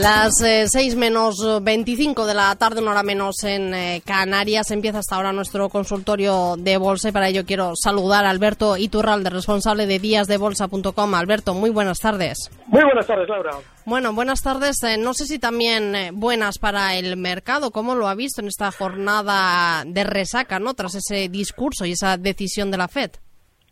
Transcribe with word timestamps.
Las 0.00 0.38
6 0.38 0.74
eh, 0.74 0.96
menos 0.96 1.36
25 1.62 2.26
de 2.26 2.34
la 2.34 2.56
tarde, 2.56 2.80
una 2.80 2.92
hora 2.92 3.02
menos 3.02 3.44
en 3.44 3.74
eh, 3.74 4.02
Canarias, 4.04 4.70
empieza 4.70 5.00
hasta 5.00 5.16
ahora 5.16 5.32
nuestro 5.32 5.68
consultorio 5.68 6.56
de 6.56 6.78
bolsa 6.78 7.10
y 7.10 7.12
para 7.12 7.28
ello 7.28 7.44
quiero 7.44 7.72
saludar 7.74 8.24
a 8.24 8.30
Alberto 8.30 8.76
Iturralde, 8.76 9.28
responsable 9.28 9.86
de 9.86 9.98
díasdebolsa.com. 9.98 11.14
Alberto, 11.14 11.54
muy 11.54 11.70
buenas 11.70 11.98
tardes. 11.98 12.50
Muy 12.66 12.82
buenas 12.84 13.06
tardes, 13.06 13.28
Laura. 13.28 13.50
Bueno, 13.84 14.14
buenas 14.14 14.42
tardes. 14.42 14.82
Eh, 14.82 14.96
no 14.96 15.12
sé 15.12 15.26
si 15.26 15.38
también 15.38 15.94
buenas 16.14 16.58
para 16.58 16.96
el 16.96 17.16
mercado. 17.18 17.70
¿Cómo 17.70 17.94
lo 17.94 18.08
ha 18.08 18.14
visto 18.14 18.40
en 18.40 18.48
esta 18.48 18.72
jornada 18.72 19.84
de 19.86 20.04
resaca, 20.04 20.58
no? 20.58 20.72
Tras 20.74 20.94
ese 20.94 21.28
discurso 21.28 21.84
y 21.84 21.92
esa 21.92 22.16
decisión 22.16 22.70
de 22.70 22.78
la 22.78 22.88
FED. 22.88 23.10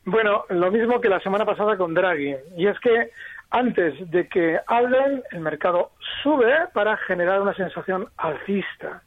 Bueno, 0.04 0.44
lo 0.48 0.70
mismo 0.70 1.00
que 1.00 1.08
la 1.08 1.20
semana 1.20 1.44
pasada 1.44 1.76
con 1.76 1.94
Draghi. 1.94 2.34
Y 2.56 2.66
es 2.66 2.78
que 2.80 3.10
antes 3.50 4.10
de 4.10 4.28
que 4.28 4.60
hablen, 4.66 5.22
el 5.32 5.40
mercado 5.40 5.90
sube 6.22 6.68
para 6.72 6.96
generar 6.96 7.40
una 7.42 7.54
sensación 7.54 8.08
alcista. 8.16 9.02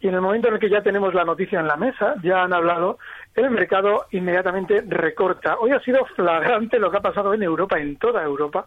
Y 0.00 0.08
en 0.08 0.14
el 0.14 0.20
momento 0.20 0.48
en 0.48 0.54
el 0.54 0.60
que 0.60 0.68
ya 0.68 0.82
tenemos 0.82 1.14
la 1.14 1.24
noticia 1.24 1.60
en 1.60 1.68
la 1.68 1.76
mesa, 1.76 2.14
ya 2.22 2.42
han 2.42 2.52
hablado, 2.52 2.98
el 3.34 3.50
mercado 3.50 4.06
inmediatamente 4.10 4.82
recorta. 4.86 5.56
Hoy 5.58 5.70
ha 5.70 5.80
sido 5.80 6.04
flagrante 6.16 6.78
lo 6.78 6.90
que 6.90 6.98
ha 6.98 7.02
pasado 7.02 7.32
en 7.34 7.42
Europa, 7.42 7.78
en 7.78 7.96
toda 7.96 8.22
Europa, 8.22 8.66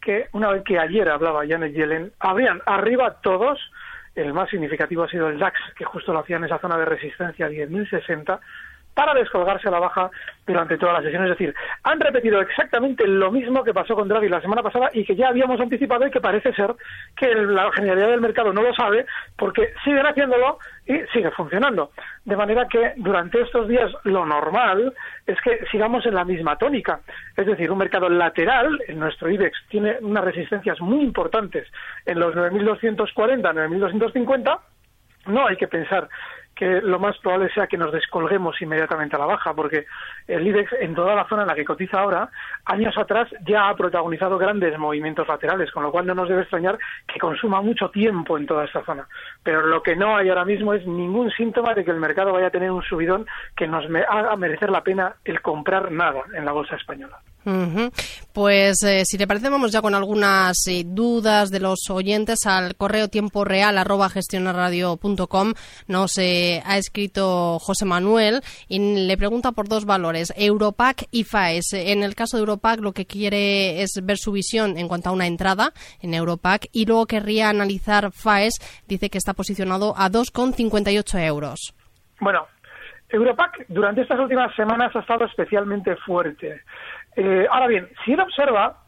que 0.00 0.28
una 0.32 0.50
vez 0.50 0.62
que 0.64 0.78
ayer 0.78 1.08
hablaba 1.08 1.46
Janet 1.46 1.74
Yellen, 1.74 2.12
habrían 2.20 2.60
arriba 2.66 3.20
todos, 3.22 3.58
el 4.14 4.32
más 4.32 4.50
significativo 4.50 5.04
ha 5.04 5.08
sido 5.08 5.28
el 5.28 5.38
DAX, 5.38 5.58
que 5.76 5.84
justo 5.84 6.12
lo 6.12 6.20
hacía 6.20 6.36
en 6.36 6.44
esa 6.44 6.58
zona 6.58 6.76
de 6.76 6.84
resistencia 6.84 7.48
10.060, 7.48 8.38
para 8.94 9.14
descolgarse 9.14 9.70
la 9.70 9.78
baja 9.78 10.10
durante 10.46 10.76
toda 10.78 10.94
la 10.94 11.02
sesión. 11.02 11.24
Es 11.24 11.30
decir, 11.30 11.54
han 11.84 12.00
repetido 12.00 12.40
exactamente 12.40 13.06
lo 13.06 13.30
mismo 13.30 13.62
que 13.62 13.72
pasó 13.72 13.94
con 13.94 14.08
Draghi 14.08 14.28
la 14.28 14.40
semana 14.40 14.62
pasada 14.62 14.90
y 14.92 15.04
que 15.04 15.16
ya 15.16 15.28
habíamos 15.28 15.60
anticipado 15.60 16.06
y 16.06 16.10
que 16.10 16.20
parece 16.20 16.52
ser 16.52 16.74
que 17.16 17.34
la 17.34 17.70
generalidad 17.72 18.08
del 18.08 18.20
mercado 18.20 18.52
no 18.52 18.62
lo 18.62 18.74
sabe 18.74 19.06
porque 19.36 19.72
siguen 19.84 20.06
haciéndolo 20.06 20.58
y 20.86 20.98
sigue 21.12 21.30
funcionando. 21.30 21.92
De 22.24 22.36
manera 22.36 22.66
que 22.68 22.92
durante 22.96 23.40
estos 23.40 23.68
días 23.68 23.90
lo 24.04 24.26
normal 24.26 24.92
es 25.26 25.40
que 25.40 25.64
sigamos 25.70 26.04
en 26.06 26.14
la 26.14 26.24
misma 26.24 26.56
tónica. 26.56 27.00
Es 27.36 27.46
decir, 27.46 27.70
un 27.70 27.78
mercado 27.78 28.08
lateral, 28.08 28.80
en 28.88 28.98
nuestro 28.98 29.30
IBEX, 29.30 29.56
tiene 29.68 29.98
unas 30.00 30.24
resistencias 30.24 30.80
muy 30.80 31.02
importantes 31.02 31.66
en 32.06 32.18
los 32.18 32.34
9.240, 32.34 33.14
9.250. 33.14 34.58
No 35.26 35.46
hay 35.46 35.56
que 35.56 35.68
pensar 35.68 36.08
que 36.60 36.82
lo 36.82 36.98
más 36.98 37.16
probable 37.20 37.50
sea 37.54 37.66
que 37.66 37.78
nos 37.78 37.90
descolguemos 37.90 38.60
inmediatamente 38.60 39.16
a 39.16 39.18
la 39.18 39.24
baja, 39.24 39.54
porque 39.54 39.86
el 40.28 40.46
IBEX, 40.46 40.74
en 40.78 40.94
toda 40.94 41.14
la 41.14 41.26
zona 41.26 41.42
en 41.42 41.48
la 41.48 41.54
que 41.54 41.64
cotiza 41.64 41.98
ahora, 41.98 42.28
años 42.66 42.98
atrás 42.98 43.30
ya 43.46 43.70
ha 43.70 43.74
protagonizado 43.74 44.36
grandes 44.36 44.78
movimientos 44.78 45.26
laterales, 45.26 45.70
con 45.70 45.84
lo 45.84 45.90
cual 45.90 46.06
no 46.06 46.14
nos 46.14 46.28
debe 46.28 46.42
extrañar 46.42 46.78
que 47.06 47.18
consuma 47.18 47.62
mucho 47.62 47.88
tiempo 47.88 48.36
en 48.36 48.44
toda 48.44 48.66
esta 48.66 48.84
zona. 48.84 49.08
Pero 49.42 49.64
lo 49.68 49.82
que 49.82 49.96
no 49.96 50.14
hay 50.14 50.28
ahora 50.28 50.44
mismo 50.44 50.74
es 50.74 50.86
ningún 50.86 51.30
síntoma 51.30 51.72
de 51.72 51.82
que 51.82 51.92
el 51.92 51.98
mercado 51.98 52.34
vaya 52.34 52.48
a 52.48 52.50
tener 52.50 52.70
un 52.70 52.82
subidón 52.82 53.24
que 53.56 53.66
nos 53.66 53.86
haga 53.86 54.36
merecer 54.36 54.68
la 54.68 54.84
pena 54.84 55.14
el 55.24 55.40
comprar 55.40 55.90
nada 55.90 56.24
en 56.34 56.44
la 56.44 56.52
bolsa 56.52 56.76
española. 56.76 57.20
Pues 58.32 58.82
eh, 58.82 59.04
si 59.04 59.16
te 59.16 59.26
parece 59.26 59.48
vamos 59.48 59.72
ya 59.72 59.80
con 59.80 59.94
algunas 59.94 60.66
eh, 60.66 60.82
dudas 60.86 61.50
de 61.50 61.60
los 61.60 61.88
oyentes 61.88 62.46
al 62.46 62.76
correo 62.76 63.08
tiempo 63.08 63.44
real 63.44 63.78
arroba 63.78 64.10
gestionarradio.com 64.10 65.54
nos 65.88 66.18
eh, 66.18 66.62
ha 66.66 66.76
escrito 66.76 67.58
José 67.58 67.86
Manuel 67.86 68.42
y 68.68 69.06
le 69.06 69.16
pregunta 69.16 69.52
por 69.52 69.68
dos 69.68 69.86
valores, 69.86 70.34
Europac 70.36 71.06
y 71.10 71.24
FAES. 71.24 71.72
En 71.72 72.02
el 72.02 72.14
caso 72.14 72.36
de 72.36 72.42
Europac 72.42 72.80
lo 72.80 72.92
que 72.92 73.06
quiere 73.06 73.82
es 73.82 74.00
ver 74.02 74.18
su 74.18 74.32
visión 74.32 74.76
en 74.76 74.88
cuanto 74.88 75.08
a 75.08 75.12
una 75.12 75.26
entrada 75.26 75.72
en 76.00 76.12
Europac 76.12 76.68
y 76.72 76.84
luego 76.84 77.06
querría 77.06 77.48
analizar 77.48 78.12
FAES, 78.12 78.82
dice 78.86 79.08
que 79.08 79.18
está 79.18 79.32
posicionado 79.32 79.94
a 79.96 80.10
2,58 80.10 81.26
euros. 81.26 81.74
Bueno, 82.20 82.46
Europac 83.12 83.64
durante 83.68 84.02
estas 84.02 84.18
últimas 84.18 84.54
semanas 84.54 84.94
ha 84.94 85.00
estado 85.00 85.24
especialmente 85.24 85.96
fuerte. 85.96 86.62
Eh, 87.16 87.46
ahora 87.50 87.66
bien, 87.66 87.88
si 88.04 88.12
él 88.12 88.20
observa 88.20 88.78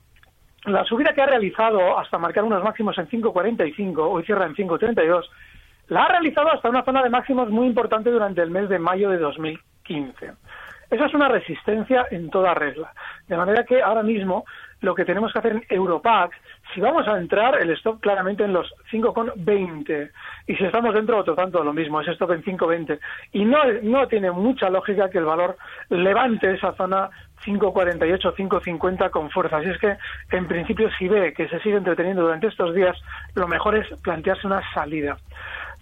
la 0.64 0.84
subida 0.84 1.12
que 1.12 1.22
ha 1.22 1.26
realizado 1.26 1.98
hasta 1.98 2.18
marcar 2.18 2.44
unos 2.44 2.62
máximos 2.62 2.96
en 2.98 3.08
5.45, 3.08 3.98
hoy 3.98 4.24
cierra 4.24 4.46
en 4.46 4.54
5.32, 4.54 5.24
la 5.88 6.04
ha 6.04 6.08
realizado 6.08 6.50
hasta 6.52 6.68
una 6.68 6.84
zona 6.84 7.02
de 7.02 7.10
máximos 7.10 7.50
muy 7.50 7.66
importante 7.66 8.10
durante 8.10 8.42
el 8.42 8.50
mes 8.50 8.68
de 8.68 8.78
mayo 8.78 9.10
de 9.10 9.18
2015. 9.18 10.32
Esa 10.90 11.06
es 11.06 11.14
una 11.14 11.28
resistencia 11.28 12.06
en 12.10 12.30
toda 12.30 12.54
regla. 12.54 12.92
De 13.26 13.36
manera 13.36 13.64
que 13.64 13.82
ahora 13.82 14.02
mismo 14.02 14.44
lo 14.80 14.94
que 14.94 15.04
tenemos 15.04 15.32
que 15.32 15.38
hacer 15.38 15.52
en 15.52 15.64
Europac, 15.68 16.32
si 16.74 16.80
vamos 16.80 17.06
a 17.08 17.18
entrar, 17.18 17.60
el 17.60 17.70
stop 17.70 18.00
claramente 18.00 18.44
en 18.44 18.52
los 18.52 18.72
5,20. 18.90 20.10
Y 20.46 20.56
si 20.56 20.64
estamos 20.64 20.94
dentro, 20.94 21.18
otro 21.18 21.34
tanto 21.34 21.62
lo 21.62 21.72
mismo, 21.72 22.00
es 22.00 22.08
stop 22.08 22.32
en 22.32 22.42
5,20. 22.42 22.98
Y 23.32 23.44
no, 23.44 23.58
no 23.82 24.06
tiene 24.08 24.30
mucha 24.30 24.70
lógica 24.70 25.10
que 25.10 25.18
el 25.18 25.24
valor 25.24 25.56
levante 25.90 26.54
esa 26.54 26.72
zona 26.74 27.10
5.48, 27.44 28.34
5.50 28.34 29.10
con 29.10 29.30
fuerza. 29.30 29.58
Así 29.58 29.70
es 29.70 29.78
que, 29.78 29.96
en 30.30 30.46
principio, 30.46 30.88
si 30.98 31.08
ve 31.08 31.32
que 31.32 31.48
se 31.48 31.60
sigue 31.60 31.76
entreteniendo 31.76 32.22
durante 32.22 32.46
estos 32.46 32.74
días, 32.74 32.96
lo 33.34 33.48
mejor 33.48 33.76
es 33.76 33.86
plantearse 34.00 34.46
una 34.46 34.62
salida. 34.72 35.16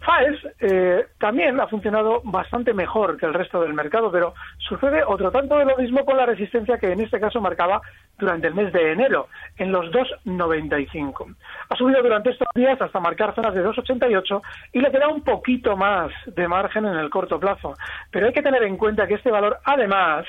FAES 0.01 0.39
eh, 0.61 1.07
también 1.19 1.61
ha 1.61 1.67
funcionado 1.67 2.23
bastante 2.25 2.73
mejor 2.73 3.19
que 3.19 3.27
el 3.27 3.35
resto 3.35 3.61
del 3.61 3.75
mercado, 3.75 4.11
pero 4.11 4.35
sucede 4.59 5.03
otro 5.07 5.31
tanto 5.31 5.59
de 5.59 5.67
lo 5.67 5.77
mismo 5.77 6.05
con 6.05 6.17
la 6.17 6.25
resistencia 6.25 6.79
que 6.79 6.93
en 6.93 7.01
este 7.01 7.21
caso 7.21 7.41
marcaba 7.41 7.83
durante 8.19 8.47
el 8.47 8.55
mes 8.55 8.73
de 8.73 8.93
enero, 8.93 9.29
en 9.57 9.73
los 9.73 9.87
2,95. 9.91 11.35
Ha 11.69 11.77
subido 11.77 12.03
durante 12.03 12.31
estos 12.31 12.49
días 12.55 12.81
hasta 12.81 13.01
marcar 13.01 13.35
zonas 13.35 13.55
de 13.55 13.65
2,88 13.65 14.43
y 14.73 14.81
le 14.81 14.91
queda 14.91 15.09
un 15.09 15.23
poquito 15.23 15.77
más 15.77 16.11
de 16.27 16.49
margen 16.49 16.87
en 16.87 16.97
el 16.97 17.11
corto 17.11 17.39
plazo. 17.39 17.75
Pero 18.11 18.27
hay 18.27 18.33
que 18.33 18.43
tener 18.43 18.63
en 18.63 18.77
cuenta 18.77 19.07
que 19.07 19.15
este 19.15 19.31
valor, 19.31 19.59
además, 19.65 20.25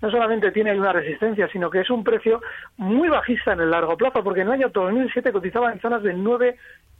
no 0.00 0.10
solamente 0.10 0.52
tiene 0.52 0.78
una 0.78 0.92
resistencia, 0.92 1.48
sino 1.48 1.68
que 1.70 1.80
es 1.80 1.90
un 1.90 2.04
precio 2.04 2.40
muy 2.76 3.08
bajista 3.08 3.52
en 3.52 3.60
el 3.60 3.70
largo 3.70 3.96
plazo, 3.96 4.22
porque 4.22 4.42
en 4.42 4.48
el 4.48 4.54
año 4.54 4.68
2007 4.68 5.32
cotizaba 5.32 5.72
en 5.72 5.80
zonas 5.80 6.02
de 6.02 6.14
9 6.14 6.56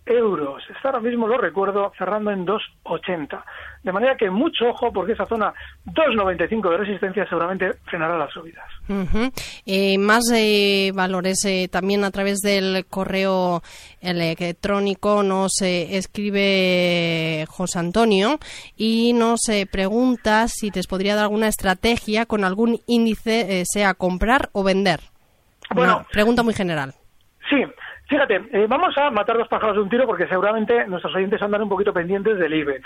euros. 0.07 0.63
Está 0.71 0.89
ahora 0.89 1.01
mismo, 1.01 1.27
lo 1.27 1.37
recuerdo, 1.37 1.93
cerrando 1.99 2.31
en 2.31 2.47
2,80. 2.47 3.43
De 3.83 3.93
manera 3.93 4.17
que 4.17 4.31
mucho 4.31 4.69
ojo 4.69 4.93
porque 4.93 5.13
esa 5.13 5.27
zona 5.27 5.53
2,95 5.87 6.71
de 6.71 6.77
resistencia 6.77 7.29
seguramente 7.29 7.73
frenará 7.85 8.17
las 8.17 8.33
subidas. 8.33 8.65
Eh, 9.67 9.99
más 9.99 10.25
eh, 10.35 10.93
valores 10.95 11.45
eh, 11.45 11.69
también 11.71 12.05
a 12.05 12.11
través 12.11 12.39
del 12.39 12.87
correo 12.87 13.63
electrónico 14.01 15.23
nos 15.23 15.61
escribe 15.63 17.45
José 17.49 17.79
Antonio 17.79 18.39
y 18.77 19.13
nos 19.13 19.41
pregunta 19.71 20.47
si 20.49 20.71
te 20.71 20.81
podría 20.89 21.17
dar 21.17 21.25
alguna 21.25 21.49
estrategia 21.49 22.27
con 22.27 22.45
algún 22.45 22.79
índice, 22.87 23.65
sea 23.67 23.95
comprar 23.95 24.51
o 24.53 24.63
vender. 24.63 25.01
Bueno, 25.75 26.07
pregunta 26.13 26.43
muy 26.43 26.55
general. 26.55 26.95
Sí, 27.49 27.57
Fíjate, 28.09 28.41
eh, 28.53 28.67
vamos 28.69 28.97
a 28.99 29.11
matar 29.11 29.37
dos 29.37 29.49
pájaros 29.49 29.75
de 29.75 29.83
un 29.83 29.89
tiro 29.89 30.07
porque 30.07 30.29
seguramente 30.29 30.87
nuestros 30.87 31.13
oyentes 31.17 31.43
andan 31.43 31.63
un 31.63 31.69
poquito 31.69 31.93
pendientes 31.93 32.39
del 32.39 32.55
IBEX. 32.55 32.85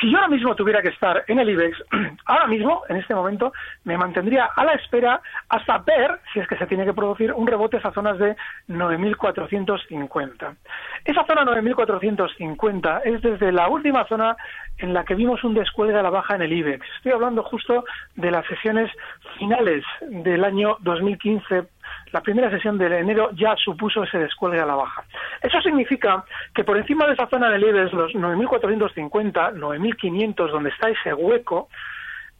Si 0.00 0.08
yo 0.08 0.16
ahora 0.16 0.28
mismo 0.28 0.54
tuviera 0.54 0.80
que 0.80 0.90
estar 0.90 1.24
en 1.26 1.40
el 1.40 1.50
IBEX, 1.50 1.82
ahora 2.26 2.46
mismo, 2.46 2.82
en 2.88 2.96
este 2.96 3.16
momento, 3.16 3.52
me 3.82 3.98
mantendría 3.98 4.44
a 4.54 4.64
la 4.64 4.74
espera 4.74 5.20
hasta 5.48 5.78
ver 5.78 6.20
si 6.32 6.38
es 6.38 6.46
que 6.46 6.56
se 6.56 6.68
tiene 6.68 6.84
que 6.84 6.92
producir 6.92 7.32
un 7.32 7.48
rebote 7.48 7.80
a 7.82 7.90
zonas 7.90 8.16
de 8.18 8.36
9.450. 8.68 10.56
Esa 11.04 11.24
zona 11.26 11.44
9.450 11.44 13.00
es 13.04 13.22
desde 13.22 13.50
la 13.50 13.68
última 13.68 14.04
zona 14.06 14.36
en 14.78 14.94
la 14.94 15.04
que 15.04 15.16
vimos 15.16 15.42
un 15.42 15.54
descuelgue 15.54 15.98
a 15.98 16.02
la 16.02 16.10
baja 16.10 16.36
en 16.36 16.42
el 16.42 16.52
IBEX. 16.52 16.86
Estoy 16.96 17.12
hablando 17.12 17.42
justo 17.42 17.84
de 18.14 18.30
las 18.30 18.46
sesiones 18.46 18.88
finales 19.36 19.84
del 20.00 20.44
año 20.44 20.76
2015 20.80 21.73
la 22.14 22.20
primera 22.20 22.48
sesión 22.48 22.78
de 22.78 22.86
enero 22.86 23.30
ya 23.32 23.56
supuso 23.56 24.04
ese 24.04 24.18
descuelgue 24.18 24.60
a 24.60 24.66
la 24.66 24.76
baja. 24.76 25.02
Eso 25.42 25.60
significa 25.60 26.24
que 26.54 26.62
por 26.62 26.78
encima 26.78 27.08
de 27.08 27.14
esa 27.14 27.26
zona 27.26 27.50
de 27.50 27.58
IBEX, 27.58 27.92
los 27.92 28.12
9.450, 28.12 29.54
9.500, 29.56 30.50
donde 30.52 30.70
está 30.70 30.90
ese 30.90 31.12
hueco, 31.12 31.68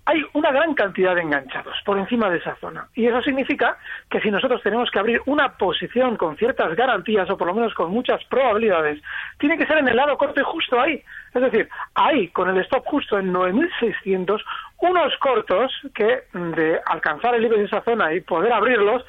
hay 0.06 0.23
una 0.35 0.53
gran 0.53 0.75
cantidad 0.75 1.15
de 1.15 1.23
enganchados 1.23 1.75
por 1.85 1.99
encima 1.99 2.31
de 2.31 2.37
esa 2.37 2.55
zona. 2.56 2.87
Y 2.94 3.06
eso 3.06 3.23
significa 3.23 3.79
que 4.11 4.21
si 4.21 4.31
nosotros 4.31 4.62
tenemos 4.62 4.91
que 4.91 4.99
abrir 4.99 5.21
una 5.26 5.56
posición 5.56 6.17
con 6.17 6.37
ciertas 6.37 6.76
garantías 6.76 7.29
o 7.31 7.37
por 7.37 7.49
lo 7.49 7.55
menos 7.55 7.75
con 7.75 7.91
muchas 7.91 8.23
probabilidades, 8.26 9.03
tiene 9.38 9.56
que 9.56 9.67
ser 9.67 9.79
en 9.79 9.88
el 9.88 9.97
lado 9.97 10.17
corto 10.19 10.41
y 10.41 10.44
justo 10.44 10.79
ahí. 10.79 11.03
Es 11.35 11.43
decir, 11.43 11.69
ahí, 11.94 12.29
con 12.29 12.49
el 12.49 12.59
stop 12.62 12.85
justo 12.85 13.19
en 13.19 13.32
9.600, 13.32 14.41
unos 14.82 15.17
cortos 15.19 15.73
que 15.94 16.25
de 16.32 16.81
alcanzar 16.87 17.35
el 17.35 17.44
IBEX 17.47 17.59
de 17.59 17.67
esa 17.67 17.81
zona 17.81 18.12
y 18.12 18.21
poder 18.21 18.53
abrirlos, 18.53 19.05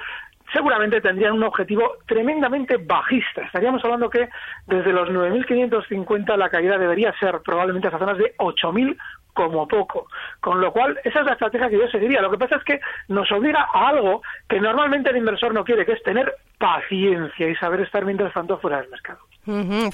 seguramente 0.55 1.01
tendrían 1.01 1.33
un 1.33 1.43
objetivo 1.43 1.97
tremendamente 2.07 2.77
bajista. 2.77 3.41
Estaríamos 3.41 3.83
hablando 3.83 4.09
que 4.09 4.29
desde 4.65 4.93
los 4.93 5.09
9.550 5.09 6.37
la 6.37 6.49
caída 6.49 6.77
debería 6.77 7.13
ser 7.19 7.41
probablemente 7.41 7.89
a 7.89 7.99
zonas 7.99 8.17
de 8.17 8.33
8.000 8.37 8.97
como 9.33 9.67
poco. 9.67 10.07
Con 10.39 10.61
lo 10.61 10.71
cual, 10.71 10.97
esa 11.03 11.19
es 11.19 11.25
la 11.25 11.33
estrategia 11.33 11.69
que 11.69 11.77
yo 11.77 11.87
seguiría. 11.89 12.21
Lo 12.21 12.31
que 12.31 12.37
pasa 12.37 12.55
es 12.55 12.63
que 12.63 12.79
nos 13.09 13.29
obliga 13.33 13.67
a 13.73 13.89
algo 13.89 14.21
que 14.47 14.61
normalmente 14.61 15.09
el 15.09 15.17
inversor 15.17 15.53
no 15.53 15.65
quiere, 15.65 15.85
que 15.85 15.91
es 15.91 16.03
tener 16.03 16.33
paciencia 16.57 17.49
y 17.49 17.55
saber 17.55 17.81
estar 17.81 18.05
mientras 18.05 18.33
tanto 18.33 18.57
fuera 18.59 18.79
del 18.81 18.89
mercado. 18.89 19.19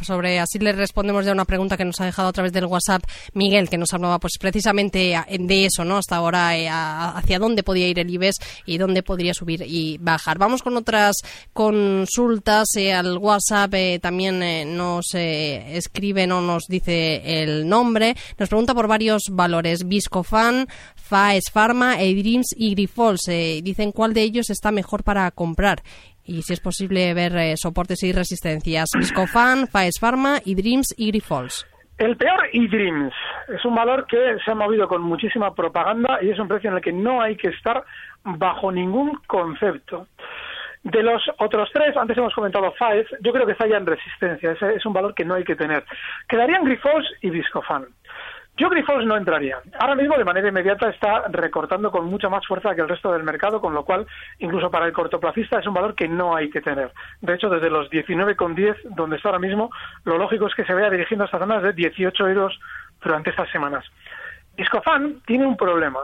Sobre 0.01 0.39
así 0.39 0.59
le 0.59 0.71
respondemos 0.71 1.25
ya 1.25 1.33
una 1.33 1.45
pregunta 1.45 1.75
que 1.75 1.83
nos 1.83 1.99
ha 1.99 2.05
dejado 2.05 2.29
a 2.29 2.33
través 2.33 2.53
del 2.53 2.65
WhatsApp 2.65 3.03
Miguel, 3.33 3.69
que 3.69 3.77
nos 3.77 3.93
hablaba 3.93 4.17
pues 4.19 4.33
precisamente 4.39 5.15
de 5.29 5.65
eso, 5.65 5.83
¿no? 5.83 5.97
Hasta 5.97 6.15
ahora 6.15 6.57
eh, 6.57 6.69
hacia 6.69 7.37
dónde 7.37 7.63
podía 7.63 7.87
ir 7.87 7.99
el 7.99 8.09
IBEX 8.09 8.37
y 8.65 8.77
dónde 8.77 9.03
podría 9.03 9.33
subir 9.33 9.63
y 9.67 9.97
bajar. 9.97 10.37
Vamos 10.37 10.63
con 10.63 10.77
otras 10.77 11.17
consultas 11.51 12.69
eh, 12.77 12.93
al 12.93 13.17
WhatsApp. 13.17 13.73
Eh, 13.73 13.99
también 14.01 14.75
nos 14.77 15.13
escribe, 15.13 16.27
no 16.27 16.41
nos 16.41 16.67
dice 16.67 17.41
el 17.41 17.67
nombre. 17.67 18.15
Nos 18.37 18.47
pregunta 18.47 18.73
por 18.73 18.87
varios 18.87 19.23
valores: 19.29 19.85
Viscofan, 19.85 20.67
Faes 20.95 21.51
Pharma, 21.51 22.01
Edreams 22.01 22.55
y 22.55 22.71
Grifols. 22.71 23.23
dicen 23.25 23.91
cuál 23.91 24.13
de 24.13 24.21
ellos 24.21 24.49
está 24.49 24.71
mejor 24.71 25.03
para 25.03 25.29
comprar 25.31 25.83
y 26.31 26.41
si 26.43 26.53
es 26.53 26.61
posible 26.61 27.13
ver 27.13 27.35
eh, 27.35 27.57
soportes 27.57 28.01
y 28.03 28.13
resistencias. 28.13 28.89
Viscofan, 28.97 29.67
Faes 29.67 29.99
Pharma, 29.99 30.37
eDreams 30.45 30.93
y 30.97 31.11
Grifols. 31.11 31.67
El 31.97 32.15
peor 32.15 32.47
eDreams 32.53 33.13
es 33.49 33.63
un 33.65 33.75
valor 33.75 34.07
que 34.07 34.37
se 34.43 34.51
ha 34.51 34.55
movido 34.55 34.87
con 34.87 35.01
muchísima 35.01 35.53
propaganda 35.53 36.19
y 36.21 36.29
es 36.29 36.39
un 36.39 36.47
precio 36.47 36.69
en 36.69 36.77
el 36.77 36.81
que 36.81 36.93
no 36.93 37.21
hay 37.21 37.35
que 37.35 37.49
estar 37.49 37.83
bajo 38.23 38.71
ningún 38.71 39.19
concepto. 39.27 40.07
De 40.83 41.03
los 41.03 41.21
otros 41.37 41.69
tres, 41.71 41.95
antes 41.95 42.17
hemos 42.17 42.33
comentado 42.33 42.71
Faes, 42.71 43.05
yo 43.19 43.31
creo 43.31 43.45
que 43.45 43.51
está 43.51 43.67
ya 43.67 43.77
en 43.77 43.85
resistencia, 43.85 44.53
ese 44.53 44.73
es 44.73 44.85
un 44.85 44.93
valor 44.93 45.13
que 45.13 45.25
no 45.25 45.35
hay 45.35 45.43
que 45.43 45.55
tener. 45.55 45.83
Quedarían 46.27 46.63
Grifols 46.63 47.07
y 47.21 47.29
Viscofan. 47.29 47.85
Yo 48.61 48.69
Grifols 48.69 49.07
no 49.07 49.17
entraría. 49.17 49.57
Ahora 49.79 49.95
mismo 49.95 50.15
de 50.15 50.23
manera 50.23 50.47
inmediata 50.47 50.87
está 50.91 51.23
recortando 51.29 51.89
con 51.89 52.05
mucha 52.05 52.29
más 52.29 52.45
fuerza 52.45 52.75
que 52.75 52.81
el 52.81 52.89
resto 52.89 53.11
del 53.11 53.23
mercado, 53.23 53.59
con 53.59 53.73
lo 53.73 53.83
cual 53.83 54.05
incluso 54.37 54.69
para 54.69 54.85
el 54.85 54.93
cortoplacista 54.93 55.57
es 55.57 55.65
un 55.65 55.73
valor 55.73 55.95
que 55.95 56.07
no 56.07 56.35
hay 56.35 56.51
que 56.51 56.61
tener. 56.61 56.91
De 57.21 57.33
hecho, 57.33 57.49
desde 57.49 57.71
los 57.71 57.89
19,10 57.89 58.75
donde 58.95 59.15
está 59.15 59.29
ahora 59.29 59.39
mismo, 59.39 59.71
lo 60.03 60.19
lógico 60.19 60.45
es 60.45 60.53
que 60.53 60.63
se 60.63 60.75
vea 60.75 60.91
dirigiendo 60.91 61.25
hasta 61.25 61.39
zonas 61.39 61.63
de 61.63 61.73
18 61.73 62.27
euros 62.27 62.59
durante 63.03 63.31
estas 63.31 63.49
semanas. 63.49 63.83
Discofan 64.55 65.23
tiene 65.25 65.47
un 65.47 65.57
problema. 65.57 66.01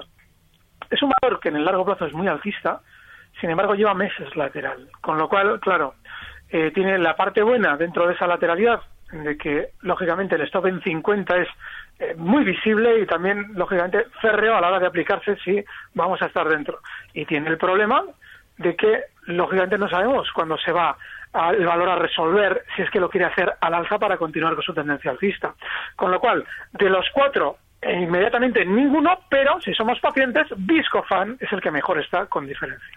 Es 0.90 1.04
un 1.04 1.12
valor 1.22 1.40
que 1.40 1.50
en 1.50 1.58
el 1.58 1.66
largo 1.66 1.86
plazo 1.86 2.08
es 2.08 2.14
muy 2.14 2.28
alcista, 2.28 2.82
sin 3.40 3.52
embargo 3.52 3.76
lleva 3.76 3.94
meses 3.94 4.36
lateral, 4.36 4.90
con 5.02 5.20
lo 5.20 5.30
cual, 5.30 5.60
claro, 5.60 5.94
eh, 6.50 6.72
tiene 6.74 6.98
la 6.98 7.16
parte 7.16 7.44
buena 7.44 7.78
dentro 7.78 8.08
de 8.08 8.16
esa 8.16 8.26
lateralidad 8.26 8.82
de 9.12 9.38
que 9.38 9.70
lógicamente 9.82 10.36
el 10.36 10.42
stop 10.42 10.66
en 10.66 10.82
50 10.82 11.38
es 11.38 11.48
eh, 12.00 12.16
muy 12.16 12.44
visible 12.44 13.00
y 13.00 13.06
también 13.06 13.54
lógicamente 13.54 14.06
férreo 14.22 14.56
a 14.56 14.62
la 14.62 14.68
hora 14.68 14.80
de 14.80 14.88
aplicarse 14.88 15.36
si 15.38 15.64
vamos 15.94 16.22
a 16.22 16.28
estar 16.28 16.48
dentro. 16.48 16.80
Y 17.14 17.26
tiene 17.26 17.50
el 17.50 17.58
problema 17.58 18.04
de 18.58 18.76
que 18.76 19.04
lógicamente 19.26 19.78
no 19.78 19.90
sabemos 19.90 20.32
cuándo 20.32 20.58
se 20.58 20.72
va 20.72 20.98
el 21.52 21.66
valor 21.66 21.90
a 21.90 21.96
resolver 21.96 22.64
si 22.76 22.82
es 22.82 22.90
que 22.90 23.00
lo 23.00 23.10
quiere 23.10 23.26
hacer 23.26 23.54
al 23.62 23.74
alza 23.74 24.00
para 24.00 24.18
continuar 24.18 24.56
con 24.56 24.64
su 24.64 24.74
tendencia 24.74 25.12
alcista. 25.12 25.54
Con 25.96 26.12
lo 26.12 26.20
cual, 26.20 26.46
de 26.74 26.90
los 26.90 27.06
cuatro 27.14 27.58
inmediatamente 27.84 28.66
ninguno, 28.66 29.20
pero 29.30 29.62
si 29.62 29.74
somos 29.74 30.00
pacientes, 30.00 30.48
Viscofan 30.58 31.38
es 31.40 31.52
el 31.52 31.62
que 31.62 31.70
mejor 31.70 32.00
está 32.00 32.26
con 32.26 32.48
diferencia. 32.48 32.88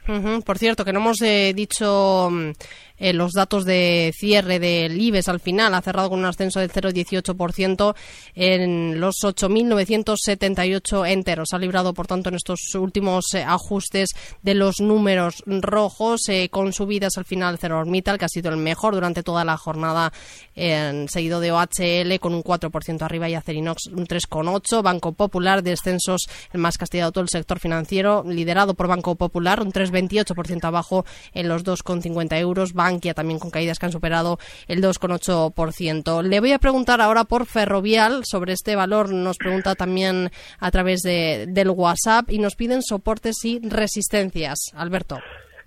Por 0.45 0.59
cierto, 0.59 0.85
que 0.85 0.93
no 0.93 1.01
hemos 1.01 1.21
eh, 1.21 1.53
dicho 1.55 2.29
mm, 2.31 2.51
eh, 2.99 3.13
los 3.13 3.33
datos 3.33 3.67
de 3.67 4.13
cierre 4.17 4.59
del 4.59 4.99
IBEX 4.99 5.29
al 5.29 5.41
final, 5.41 5.75
ha 5.75 5.83
cerrado 5.83 6.09
con 6.09 6.19
un 6.19 6.25
ascenso 6.25 6.61
del 6.61 6.71
0,18% 6.71 7.95
en 8.35 9.01
los 9.01 9.17
8.978 9.23 11.11
enteros. 11.11 11.53
Ha 11.53 11.59
librado, 11.59 11.93
por 11.93 12.07
tanto, 12.07 12.31
en 12.31 12.37
estos 12.37 12.75
últimos 12.75 13.35
eh, 13.35 13.45
ajustes 13.47 14.11
de 14.43 14.55
los 14.55 14.81
números 14.81 15.43
rojos, 15.47 16.23
con 16.51 16.73
subidas 16.73 17.19
al 17.19 17.25
final 17.25 17.59
Orbital, 17.71 18.19
que 18.19 18.25
ha 18.25 18.29
sido 18.29 18.51
el 18.51 18.57
mejor 18.57 18.95
durante 18.95 19.23
toda 19.23 19.45
la 19.45 19.57
jornada, 19.57 20.13
seguido 20.55 21.41
de 21.41 21.53
OHL 21.53 22.19
con 22.19 22.35
un 22.35 22.43
4% 22.43 23.03
arriba 23.03 23.29
y 23.29 23.35
Acerinox 23.35 23.87
un 23.89 24.07
3,8%. 24.07 24.70
Banco 24.83 25.13
Popular, 25.13 25.63
descensos 25.63 26.29
el 26.53 26.61
más 26.61 26.79
castigado 26.79 27.13
todo 27.13 27.23
el 27.23 27.29
sector 27.29 27.59
financiero, 27.59 28.25
liderado 28.27 28.75
por 28.75 28.89
Banco 28.89 29.15
Popular, 29.15 29.61
un 29.61 29.73
3,28% 29.73 30.65
abajo 30.65 31.05
en 31.33 31.49
los 31.49 31.65
2,50 31.65 32.39
euros. 32.39 32.73
Bankia 32.73 33.15
también 33.15 33.39
con 33.39 33.51
caídas 33.51 33.79
que 33.79 33.87
han 33.87 33.93
superado 33.93 34.39
el 34.69 34.83
2,8%. 34.83 36.23
Le 36.23 36.41
voy 36.41 36.53
a 36.53 36.59
preguntar 36.59 37.01
ahora 37.01 37.25
por 37.25 37.47
Ferrovial 37.47 38.23
sobre 38.25 38.53
este 38.53 38.77
valor. 38.77 39.13
Nos 39.13 39.37
pregunta 39.37 39.75
también 39.75 40.31
a 40.59 40.71
través 40.71 41.01
de, 41.01 41.47
del 41.49 41.71
WhatsApp 41.71 42.31
y 42.31 42.39
nos 42.39 42.55
piden 42.55 42.83
soportes 42.83 43.45
y 43.45 43.61
resistencias. 43.61 44.59
Alberto. 44.75 45.19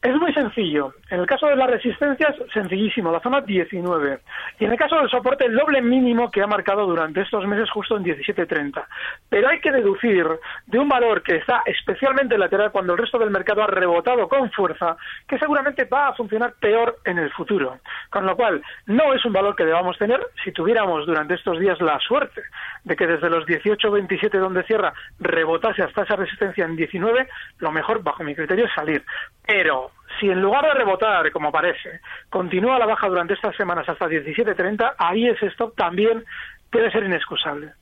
Es 0.03 0.13
muy 0.17 0.33
sencillo. 0.33 0.93
En 1.09 1.21
el 1.21 1.25
caso 1.25 1.47
de 1.47 1.55
las 1.55 1.69
resistencias, 1.69 2.35
sencillísimo, 2.53 3.09
la 3.09 3.21
zona 3.21 3.39
19. 3.39 4.19
Y 4.59 4.65
en 4.65 4.71
el 4.73 4.77
caso 4.77 4.97
del 4.97 5.09
soporte, 5.09 5.45
el 5.45 5.55
doble 5.55 5.81
mínimo 5.81 6.29
que 6.29 6.41
ha 6.41 6.47
marcado 6.47 6.85
durante 6.85 7.21
estos 7.21 7.47
meses 7.47 7.69
justo 7.71 7.95
en 7.95 8.03
17.30. 8.03 8.83
Pero 9.29 9.47
hay 9.47 9.61
que 9.61 9.71
deducir 9.71 10.27
de 10.65 10.77
un 10.77 10.89
valor 10.89 11.23
que 11.23 11.37
está 11.37 11.63
especialmente 11.65 12.37
lateral 12.37 12.73
cuando 12.73 12.91
el 12.91 12.99
resto 12.99 13.17
del 13.17 13.29
mercado 13.29 13.63
ha 13.63 13.67
rebotado 13.67 14.27
con 14.27 14.51
fuerza, 14.51 14.97
que 15.25 15.39
seguramente 15.39 15.85
va 15.85 16.09
a 16.09 16.13
funcionar 16.15 16.53
peor 16.59 16.97
en 17.05 17.19
el 17.19 17.31
futuro. 17.31 17.79
Con 18.09 18.25
lo 18.25 18.35
cual, 18.35 18.61
no 18.87 19.13
es 19.13 19.23
un 19.23 19.31
valor 19.31 19.55
que 19.55 19.63
debamos 19.63 19.97
tener 19.97 20.19
si 20.43 20.51
tuviéramos 20.51 21.05
durante 21.05 21.35
estos 21.35 21.57
días 21.59 21.79
la 21.79 21.97
suerte 21.99 22.41
de 22.83 22.97
que 22.97 23.07
desde 23.07 23.29
los 23.29 23.45
18.27 23.45 24.37
donde 24.37 24.63
cierra 24.63 24.93
rebotase 25.21 25.81
hasta 25.81 26.03
esa 26.03 26.17
resistencia 26.17 26.65
en 26.65 26.75
19, 26.75 27.25
lo 27.59 27.71
mejor, 27.71 28.03
bajo 28.03 28.21
mi 28.25 28.35
criterio, 28.35 28.65
es 28.65 28.73
salir. 28.73 29.01
Pero 29.45 29.91
si 30.19 30.29
en 30.29 30.41
lugar 30.41 30.65
de 30.65 30.73
rebotar, 30.73 31.31
como 31.31 31.51
parece, 31.51 31.99
continúa 32.29 32.79
la 32.79 32.85
baja 32.85 33.07
durante 33.07 33.33
estas 33.33 33.55
semanas 33.55 33.87
hasta 33.87 34.07
17.30, 34.07 34.95
ahí 34.97 35.27
ese 35.27 35.47
stop 35.47 35.75
también 35.75 36.23
puede 36.69 36.91
ser 36.91 37.03
inexcusable. 37.03 37.73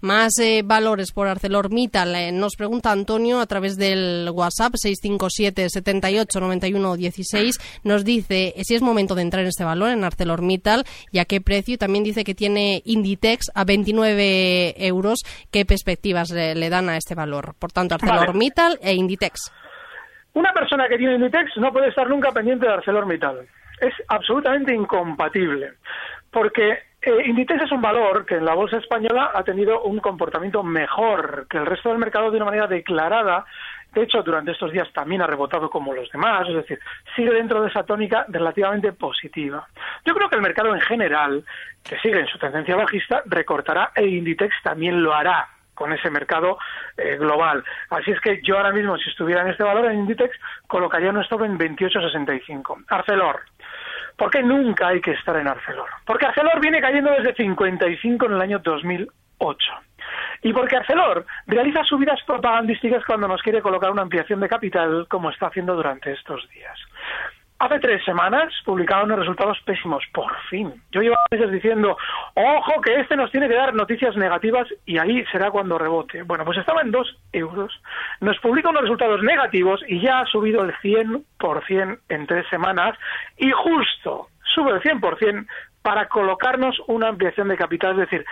Más 0.00 0.38
eh, 0.38 0.62
valores 0.64 1.12
por 1.12 1.28
ArcelorMittal. 1.28 2.14
Eh, 2.14 2.32
nos 2.32 2.56
pregunta 2.56 2.90
Antonio 2.90 3.40
a 3.40 3.46
través 3.46 3.76
del 3.76 4.30
WhatsApp 4.32 4.74
657 4.76 5.68
78 5.68 6.40
91 6.40 6.96
16. 6.96 7.80
Nos 7.84 8.04
dice 8.04 8.54
si 8.62 8.74
es 8.74 8.80
momento 8.80 9.14
de 9.14 9.22
entrar 9.22 9.42
en 9.42 9.48
este 9.48 9.64
valor 9.64 9.90
en 9.90 10.02
ArcelorMittal 10.02 10.84
y 11.12 11.18
a 11.18 11.26
qué 11.26 11.42
precio. 11.42 11.76
También 11.76 12.04
dice 12.04 12.24
que 12.24 12.34
tiene 12.34 12.80
Inditex 12.86 13.50
a 13.54 13.64
29 13.64 14.86
euros. 14.86 15.18
¿Qué 15.50 15.66
perspectivas 15.66 16.30
le, 16.30 16.70
dan 16.70 16.88
a 16.88 16.96
este 16.96 17.14
valor? 17.14 17.54
Por 17.58 17.70
tanto, 17.70 17.96
ArcelorMittal 17.96 18.78
e 18.80 18.94
Inditex. 18.94 19.52
Una 20.34 20.52
persona 20.52 20.88
que 20.88 20.98
tiene 20.98 21.14
Inditex 21.14 21.56
no 21.56 21.72
puede 21.72 21.88
estar 21.88 22.08
nunca 22.08 22.32
pendiente 22.32 22.66
de 22.66 22.72
ArcelorMittal. 22.72 23.46
Es 23.80 23.94
absolutamente 24.08 24.74
incompatible. 24.74 25.72
Porque 26.30 26.78
eh, 27.00 27.22
Inditex 27.26 27.62
es 27.62 27.72
un 27.72 27.80
valor 27.80 28.26
que 28.26 28.36
en 28.36 28.44
la 28.44 28.54
bolsa 28.54 28.78
española 28.78 29.30
ha 29.34 29.42
tenido 29.44 29.82
un 29.82 30.00
comportamiento 30.00 30.62
mejor 30.62 31.46
que 31.48 31.58
el 31.58 31.66
resto 31.66 31.90
del 31.90 31.98
mercado 31.98 32.30
de 32.30 32.36
una 32.36 32.46
manera 32.46 32.66
declarada 32.66 33.44
De 33.94 34.02
hecho, 34.02 34.22
durante 34.22 34.52
estos 34.52 34.72
días 34.72 34.92
también 34.92 35.22
ha 35.22 35.26
rebotado 35.26 35.70
como 35.70 35.94
los 35.94 36.10
demás, 36.10 36.46
es 36.48 36.56
decir, 36.56 36.78
sigue 37.16 37.32
dentro 37.32 37.62
de 37.62 37.68
esa 37.68 37.84
tónica 37.84 38.26
relativamente 38.28 38.92
positiva. 38.92 39.66
Yo 40.04 40.14
creo 40.14 40.28
que 40.28 40.36
el 40.36 40.42
mercado 40.42 40.74
en 40.74 40.80
general, 40.80 41.44
que 41.82 41.98
sigue 42.00 42.20
en 42.20 42.26
su 42.26 42.38
tendencia 42.38 42.76
bajista, 42.76 43.22
recortará 43.26 43.92
e 43.94 44.06
Inditex 44.06 44.54
también 44.62 45.02
lo 45.02 45.14
hará 45.14 45.48
con 45.78 45.92
ese 45.92 46.10
mercado 46.10 46.58
eh, 46.96 47.16
global. 47.16 47.62
Así 47.90 48.10
es 48.10 48.20
que 48.20 48.40
yo 48.42 48.56
ahora 48.56 48.72
mismo, 48.72 48.98
si 48.98 49.08
estuviera 49.08 49.42
en 49.42 49.48
este 49.48 49.62
valor 49.62 49.86
en 49.86 50.00
Inditex, 50.00 50.36
colocaría 50.66 51.10
un 51.10 51.22
stop 51.22 51.44
en 51.44 51.56
28.65. 51.56 52.84
Arcelor. 52.88 53.42
¿Por 54.16 54.28
qué 54.28 54.42
nunca 54.42 54.88
hay 54.88 55.00
que 55.00 55.12
estar 55.12 55.36
en 55.36 55.46
Arcelor? 55.46 55.88
Porque 56.04 56.26
Arcelor 56.26 56.60
viene 56.60 56.80
cayendo 56.80 57.12
desde 57.12 57.32
55 57.34 58.26
en 58.26 58.32
el 58.32 58.40
año 58.40 58.58
2008. 58.58 59.72
Y 60.42 60.52
porque 60.52 60.76
Arcelor 60.76 61.24
realiza 61.46 61.84
subidas 61.84 62.20
propagandísticas 62.26 63.04
cuando 63.04 63.28
nos 63.28 63.40
quiere 63.40 63.62
colocar 63.62 63.92
una 63.92 64.02
ampliación 64.02 64.40
de 64.40 64.48
capital, 64.48 65.06
como 65.08 65.30
está 65.30 65.46
haciendo 65.46 65.76
durante 65.76 66.10
estos 66.10 66.48
días. 66.50 66.76
Hace 67.60 67.80
tres 67.80 68.04
semanas 68.04 68.52
publicaban 68.64 69.06
unos 69.06 69.18
resultados 69.18 69.58
pésimos, 69.64 70.04
por 70.14 70.32
fin. 70.48 70.72
Yo 70.92 71.00
llevo 71.00 71.16
meses 71.28 71.50
diciendo, 71.50 71.96
ojo, 72.34 72.80
que 72.82 73.00
este 73.00 73.16
nos 73.16 73.32
tiene 73.32 73.48
que 73.48 73.56
dar 73.56 73.74
noticias 73.74 74.16
negativas 74.16 74.68
y 74.86 74.98
ahí 74.98 75.24
será 75.32 75.50
cuando 75.50 75.76
rebote. 75.76 76.22
Bueno, 76.22 76.44
pues 76.44 76.58
estaba 76.58 76.82
en 76.82 76.92
dos 76.92 77.18
euros. 77.32 77.72
Nos 78.20 78.38
publica 78.38 78.70
unos 78.70 78.82
resultados 78.82 79.24
negativos 79.24 79.80
y 79.88 80.00
ya 80.00 80.20
ha 80.20 80.26
subido 80.26 80.62
el 80.62 80.72
100% 80.74 81.98
en 82.08 82.26
tres 82.28 82.46
semanas 82.48 82.96
y 83.36 83.50
justo 83.50 84.28
sube 84.54 84.70
el 84.70 84.80
100% 84.80 85.44
para 85.82 86.06
colocarnos 86.08 86.80
una 86.86 87.08
ampliación 87.08 87.48
de 87.48 87.56
capital. 87.56 87.92
Es 87.92 88.08
decir, 88.08 88.24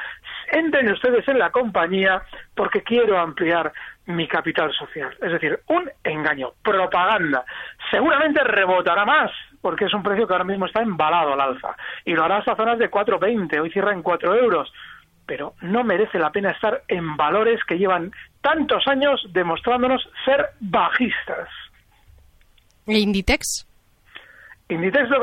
entren 0.52 0.90
ustedes 0.90 1.26
en 1.28 1.38
la 1.38 1.50
compañía 1.50 2.22
porque 2.54 2.82
quiero 2.82 3.18
ampliar 3.18 3.72
mi 4.06 4.28
capital 4.28 4.72
social. 4.72 5.16
Es 5.20 5.32
decir, 5.32 5.60
un 5.68 5.90
engaño, 6.04 6.52
propaganda. 6.62 7.44
Seguramente 7.90 8.42
rebotará 8.44 9.04
más, 9.04 9.30
porque 9.60 9.86
es 9.86 9.94
un 9.94 10.02
precio 10.02 10.26
que 10.26 10.32
ahora 10.32 10.44
mismo 10.44 10.66
está 10.66 10.82
embalado 10.82 11.32
al 11.32 11.40
alza. 11.40 11.76
Y 12.04 12.14
lo 12.14 12.24
hará 12.24 12.38
hasta 12.38 12.56
zonas 12.56 12.78
de 12.78 12.90
4,20, 12.90 13.60
hoy 13.60 13.70
cierra 13.70 13.92
en 13.92 14.02
4 14.02 14.34
euros. 14.36 14.72
Pero 15.26 15.54
no 15.60 15.82
merece 15.82 16.18
la 16.18 16.30
pena 16.30 16.52
estar 16.52 16.82
en 16.86 17.16
valores 17.16 17.60
que 17.64 17.78
llevan 17.78 18.12
tantos 18.40 18.86
años 18.86 19.20
demostrándonos 19.32 20.08
ser 20.24 20.50
bajistas. 20.60 21.48
¿E 22.86 22.98
Inditex? 22.98 23.66
Inditex 24.68 25.08
lo 25.10 25.18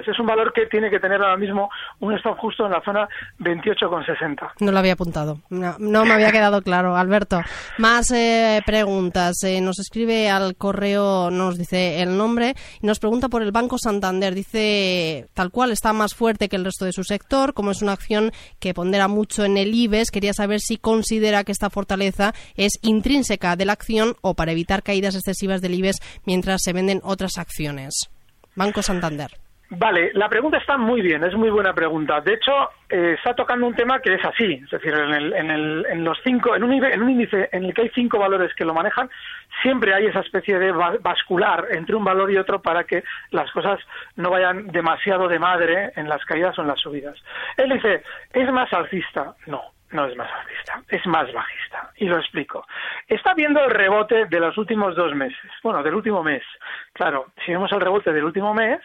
es 0.00 0.18
un 0.20 0.26
valor 0.26 0.52
que 0.52 0.66
tiene 0.66 0.88
que 0.88 1.00
tener 1.00 1.20
ahora 1.20 1.36
mismo 1.36 1.68
un 1.98 2.14
stop 2.14 2.38
justo 2.38 2.64
en 2.66 2.72
la 2.72 2.80
zona 2.82 3.08
28,60. 3.40 4.52
No 4.60 4.70
lo 4.70 4.78
había 4.78 4.92
apuntado, 4.92 5.40
no, 5.50 6.04
me 6.04 6.12
había 6.12 6.30
quedado 6.30 6.62
claro, 6.62 6.96
Alberto. 6.96 7.40
Más 7.78 8.10
eh, 8.12 8.62
preguntas. 8.64 9.42
Eh, 9.42 9.60
nos 9.60 9.80
escribe 9.80 10.30
al 10.30 10.56
correo, 10.56 11.30
nos 11.30 11.58
dice 11.58 12.02
el 12.02 12.16
nombre, 12.16 12.54
nos 12.82 13.00
pregunta 13.00 13.28
por 13.28 13.42
el 13.42 13.50
Banco 13.50 13.78
Santander. 13.78 14.34
Dice, 14.34 15.26
tal 15.34 15.50
cual, 15.50 15.72
está 15.72 15.92
más 15.92 16.14
fuerte 16.14 16.48
que 16.48 16.56
el 16.56 16.64
resto 16.64 16.84
de 16.84 16.92
su 16.92 17.02
sector, 17.02 17.52
como 17.52 17.72
es 17.72 17.82
una 17.82 17.92
acción 17.92 18.30
que 18.60 18.74
pondera 18.74 19.08
mucho 19.08 19.44
en 19.44 19.56
el 19.56 19.74
IBEX, 19.74 20.10
quería 20.10 20.32
saber 20.32 20.60
si 20.60 20.76
considera 20.76 21.42
que 21.42 21.52
esta 21.52 21.70
fortaleza 21.70 22.32
es 22.54 22.78
intrínseca 22.82 23.56
de 23.56 23.64
la 23.64 23.72
acción 23.72 24.14
o 24.20 24.34
para 24.34 24.52
evitar 24.52 24.82
caídas 24.82 25.16
excesivas 25.16 25.60
del 25.60 25.74
IBEX 25.74 25.98
mientras 26.24 26.62
se 26.62 26.72
venden 26.72 27.00
otras 27.02 27.38
acciones. 27.38 28.13
Banco 28.54 28.82
Santander. 28.82 29.30
Vale, 29.70 30.10
la 30.14 30.28
pregunta 30.28 30.58
está 30.58 30.76
muy 30.76 31.00
bien, 31.00 31.24
es 31.24 31.34
muy 31.34 31.50
buena 31.50 31.72
pregunta. 31.72 32.20
De 32.20 32.34
hecho, 32.34 32.52
eh, 32.88 33.14
está 33.16 33.34
tocando 33.34 33.66
un 33.66 33.74
tema 33.74 33.98
que 33.98 34.14
es 34.14 34.24
así, 34.24 34.60
es 34.62 34.70
decir, 34.70 34.92
en, 34.92 35.12
el, 35.12 35.32
en, 35.32 35.50
el, 35.50 35.86
en 35.88 36.04
los 36.04 36.18
cinco, 36.22 36.54
en 36.54 36.62
un, 36.62 36.72
en 36.72 37.02
un, 37.02 37.10
índice 37.10 37.48
en 37.50 37.64
el 37.64 37.74
que 37.74 37.82
hay 37.82 37.90
cinco 37.94 38.18
valores 38.18 38.54
que 38.54 38.64
lo 38.64 38.74
manejan, 38.74 39.08
siempre 39.62 39.94
hay 39.94 40.06
esa 40.06 40.20
especie 40.20 40.58
de 40.58 40.70
bascular 40.70 41.66
entre 41.72 41.96
un 41.96 42.04
valor 42.04 42.30
y 42.30 42.36
otro 42.36 42.60
para 42.60 42.84
que 42.84 43.04
las 43.30 43.50
cosas 43.52 43.80
no 44.16 44.30
vayan 44.30 44.68
demasiado 44.68 45.28
de 45.28 45.38
madre 45.38 45.92
en 45.96 46.08
las 46.08 46.24
caídas 46.24 46.58
o 46.58 46.62
en 46.62 46.68
las 46.68 46.80
subidas. 46.80 47.16
Él 47.56 47.70
dice, 47.70 48.02
¿es 48.32 48.52
más 48.52 48.72
alcista? 48.72 49.34
No, 49.46 49.62
no 49.94 50.06
es 50.06 50.16
más 50.16 50.28
alcista, 50.30 50.82
es 50.88 51.06
más 51.06 51.32
bajista. 51.32 51.90
Y 51.96 52.06
lo 52.06 52.18
explico. 52.18 52.66
Está 53.06 53.32
viendo 53.32 53.64
el 53.64 53.70
rebote 53.70 54.26
de 54.26 54.40
los 54.40 54.58
últimos 54.58 54.96
dos 54.96 55.14
meses. 55.14 55.50
Bueno, 55.62 55.82
del 55.82 55.94
último 55.94 56.22
mes. 56.22 56.42
Claro, 56.92 57.26
si 57.44 57.52
vemos 57.52 57.70
el 57.72 57.80
rebote 57.80 58.12
del 58.12 58.24
último 58.24 58.52
mes, 58.52 58.80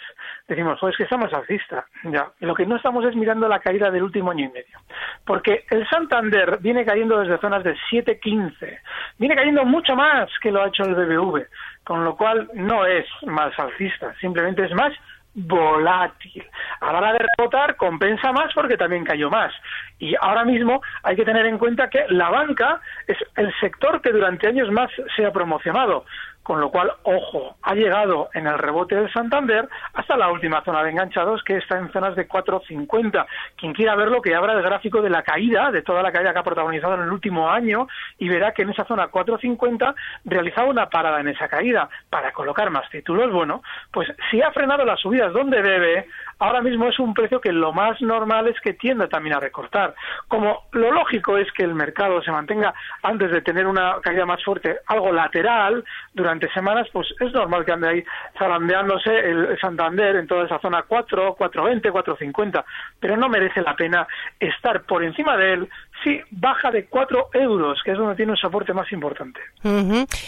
decimos, 0.47 0.79
joder, 0.79 0.93
es 0.93 0.97
que 0.97 1.03
está 1.03 1.17
más 1.17 1.33
alcista. 1.33 1.85
Ya. 2.03 2.31
lo 2.41 2.53
que 2.53 2.65
no 2.65 2.75
estamos 2.75 3.03
es 3.05 3.15
mirando 3.15 3.47
la 3.47 3.59
caída 3.59 3.89
del 3.89 4.03
último 4.03 4.29
año 4.29 4.45
y 4.45 4.49
medio. 4.49 4.77
Porque 5.25 5.65
el 5.71 5.87
Santander 5.89 6.59
viene 6.61 6.85
cayendo 6.85 7.19
desde 7.19 7.39
zonas 7.39 7.63
de 7.63 7.75
7.15. 7.91 8.79
Viene 9.17 9.35
cayendo 9.35 9.65
mucho 9.65 9.95
más 9.95 10.29
que 10.41 10.51
lo 10.51 10.61
ha 10.61 10.67
hecho 10.67 10.83
el 10.83 10.93
BBV. 10.93 11.47
Con 11.83 12.05
lo 12.05 12.15
cual 12.15 12.47
no 12.53 12.85
es 12.85 13.07
más 13.23 13.57
alcista, 13.57 14.13
simplemente 14.21 14.63
es 14.63 14.71
más 14.75 14.93
volátil. 15.33 16.43
A 16.81 16.91
la 16.91 17.00
hora 17.00 17.13
de 17.13 17.25
rebotar 17.38 17.75
compensa 17.75 18.31
más 18.31 18.53
porque 18.53 18.77
también 18.77 19.05
cayó 19.05 19.29
más. 19.29 19.53
Y 20.00 20.15
ahora 20.19 20.43
mismo 20.45 20.81
hay 21.03 21.15
que 21.15 21.25
tener 21.25 21.45
en 21.45 21.57
cuenta 21.57 21.89
que 21.89 22.05
la 22.09 22.29
banca 22.29 22.81
es 23.07 23.17
el 23.36 23.53
sector 23.59 24.01
que 24.01 24.12
durante 24.12 24.48
años 24.48 24.71
más 24.71 24.89
se 25.15 25.25
ha 25.25 25.31
promocionado 25.31 26.05
con 26.49 26.61
lo 26.61 26.71
cual, 26.71 26.91
ojo, 27.03 27.57
ha 27.61 27.75
llegado 27.75 28.29
en 28.33 28.47
el 28.47 28.57
rebote 28.57 28.95
del 28.95 29.13
Santander 29.13 29.69
hasta 29.93 30.17
la 30.17 30.31
última 30.31 30.63
zona 30.63 30.81
de 30.81 30.89
enganchados, 30.89 31.43
que 31.43 31.57
está 31.57 31.77
en 31.77 31.91
zonas 31.91 32.15
de 32.15 32.27
4.50. 32.27 33.23
Quien 33.55 33.71
quiera 33.71 33.95
verlo, 33.95 34.19
que 34.19 34.33
abra 34.33 34.53
el 34.53 34.63
gráfico 34.63 34.99
de 35.03 35.11
la 35.11 35.21
caída, 35.21 35.69
de 35.69 35.83
toda 35.83 36.01
la 36.01 36.11
caída 36.11 36.33
que 36.33 36.39
ha 36.39 36.43
protagonizado 36.43 36.95
en 36.95 37.01
el 37.01 37.11
último 37.11 37.51
año, 37.51 37.87
y 38.17 38.27
verá 38.27 38.51
que 38.51 38.63
en 38.63 38.71
esa 38.71 38.83
zona 38.85 39.11
4.50 39.11 39.93
realizaba 40.25 40.67
una 40.67 40.89
parada 40.89 41.19
en 41.19 41.27
esa 41.27 41.47
caída 41.47 41.87
para 42.09 42.31
colocar 42.31 42.71
más 42.71 42.89
títulos. 42.89 43.31
Bueno, 43.31 43.61
pues 43.91 44.11
si 44.31 44.41
ha 44.41 44.49
frenado 44.49 44.83
las 44.85 44.99
subidas 44.99 45.31
donde 45.31 45.61
debe, 45.61 46.07
ahora 46.39 46.61
mismo 46.61 46.87
es 46.87 46.97
un 46.97 47.13
precio 47.13 47.39
que 47.39 47.51
lo 47.51 47.73
más 47.73 48.01
normal 48.01 48.47
es 48.47 48.59
que 48.61 48.73
tienda 48.73 49.07
también 49.07 49.35
a 49.35 49.39
recortar. 49.39 49.93
Como 50.27 50.63
lo 50.71 50.91
lógico 50.91 51.37
es 51.37 51.51
que 51.51 51.63
el 51.63 51.75
mercado 51.75 52.23
se 52.23 52.31
mantenga 52.31 52.73
antes 53.03 53.29
de 53.29 53.41
tener 53.41 53.67
una 53.67 53.97
caída 54.01 54.25
más 54.25 54.43
fuerte, 54.43 54.79
algo 54.87 55.11
lateral 55.11 55.83
durante 56.13 56.38
semanas, 56.48 56.88
pues 56.93 57.08
es 57.19 57.34
normal 57.34 57.65
que 57.65 57.72
ande 57.72 57.89
ahí 57.89 58.03
zarandeándose 58.38 59.12
el 59.12 59.60
Santander 59.60 60.15
en 60.15 60.27
toda 60.27 60.46
esa 60.46 60.60
zona 60.60 60.84
4, 60.88 61.36
420, 61.36 61.91
450, 61.91 62.65
pero 63.00 63.17
no 63.17 63.27
merece 63.29 63.62
la 63.62 63.75
pena 63.75 64.08
estar 64.39 64.84
por 64.84 65.03
encima 65.03 65.36
de 65.38 65.53
él 65.53 65.69
si 66.03 66.19
baja 66.31 66.72
de 66.72 66.86
4 66.86 67.29
euros, 67.34 67.79
que 67.84 67.91
es 67.91 67.98
donde 67.98 68.15
tiene 68.15 68.31
un 68.31 68.38
soporte 68.38 68.74
más 68.74 68.91
importante. 68.91 69.39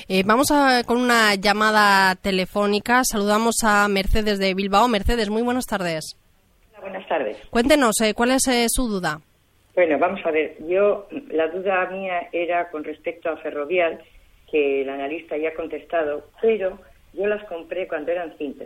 Eh, 0.07 0.23
vamos 0.25 0.51
a, 0.51 0.83
con 0.83 0.97
una 0.97 1.35
llamada 1.35 2.15
telefónica. 2.15 3.03
Saludamos 3.03 3.63
a 3.63 3.87
Mercedes 3.87 4.39
de 4.39 4.53
Bilbao. 4.53 4.87
Mercedes, 4.87 5.29
muy 5.29 5.41
buenas 5.41 5.65
tardes. 5.65 6.17
buenas 6.81 7.07
tardes. 7.07 7.37
Cuéntenos, 7.49 7.99
eh, 8.01 8.13
¿cuál 8.13 8.31
es 8.31 8.47
eh, 8.47 8.65
su 8.69 8.87
duda? 8.87 9.19
Bueno, 9.75 9.97
vamos 9.99 10.19
a 10.25 10.31
ver. 10.31 10.57
Yo, 10.67 11.07
la 11.29 11.47
duda 11.47 11.87
mía 11.91 12.27
era 12.31 12.69
con 12.69 12.83
respecto 12.83 13.29
a 13.29 13.37
Ferrovial, 13.37 14.01
que 14.51 14.81
el 14.81 14.89
analista 14.89 15.37
ya 15.37 15.49
ha 15.49 15.53
contestado, 15.53 16.25
pero 16.41 16.77
yo 17.13 17.27
las 17.27 17.43
compré 17.45 17.87
cuando 17.87 18.11
eran 18.11 18.37
cinta. 18.37 18.65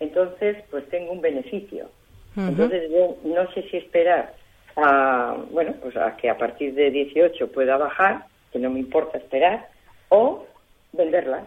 Entonces, 0.00 0.58
pues 0.70 0.88
tengo 0.88 1.12
un 1.12 1.20
beneficio. 1.20 1.90
Entonces, 2.36 2.90
yo 2.90 3.16
no 3.24 3.50
sé 3.52 3.62
si 3.70 3.76
esperar 3.76 4.34
a, 4.76 5.36
bueno, 5.50 5.74
pues 5.80 5.96
a 5.96 6.16
que 6.16 6.28
a 6.28 6.36
partir 6.36 6.74
de 6.74 6.90
18 6.90 7.52
pueda 7.52 7.76
bajar, 7.76 8.24
que 8.52 8.58
no 8.58 8.70
me 8.70 8.80
importa 8.80 9.18
esperar, 9.18 9.68
o 10.08 10.44
venderlas. 10.92 11.44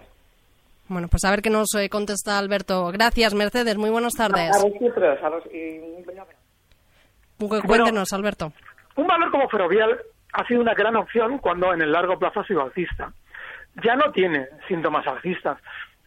Bueno, 0.87 1.09
pues 1.09 1.25
a 1.25 1.31
ver 1.31 1.41
qué 1.41 1.49
nos 1.49 1.73
eh, 1.75 1.89
contesta 1.89 2.37
Alberto. 2.37 2.89
Gracias, 2.93 3.33
Mercedes. 3.33 3.77
Muy 3.77 3.89
buenas 3.89 4.13
tardes. 4.13 4.55
A, 4.55 4.63
vosotros. 4.63 5.19
A 5.21 5.29
Cuéntenos, 7.67 8.13
Alberto. 8.13 8.53
Un 8.95 9.07
valor 9.07 9.29
como 9.29 9.49
Ferrovial 9.49 9.99
ha 10.33 10.47
sido 10.47 10.61
una 10.61 10.73
gran 10.73 10.95
opción 10.95 11.37
cuando 11.39 11.73
en 11.73 11.81
el 11.81 11.91
largo 11.91 12.17
plazo 12.17 12.39
ha 12.39 12.47
sido 12.47 12.61
alcista. 12.61 13.11
Ya 13.83 13.95
no 13.95 14.11
tiene 14.11 14.47
síntomas 14.67 15.05
alcistas. 15.07 15.57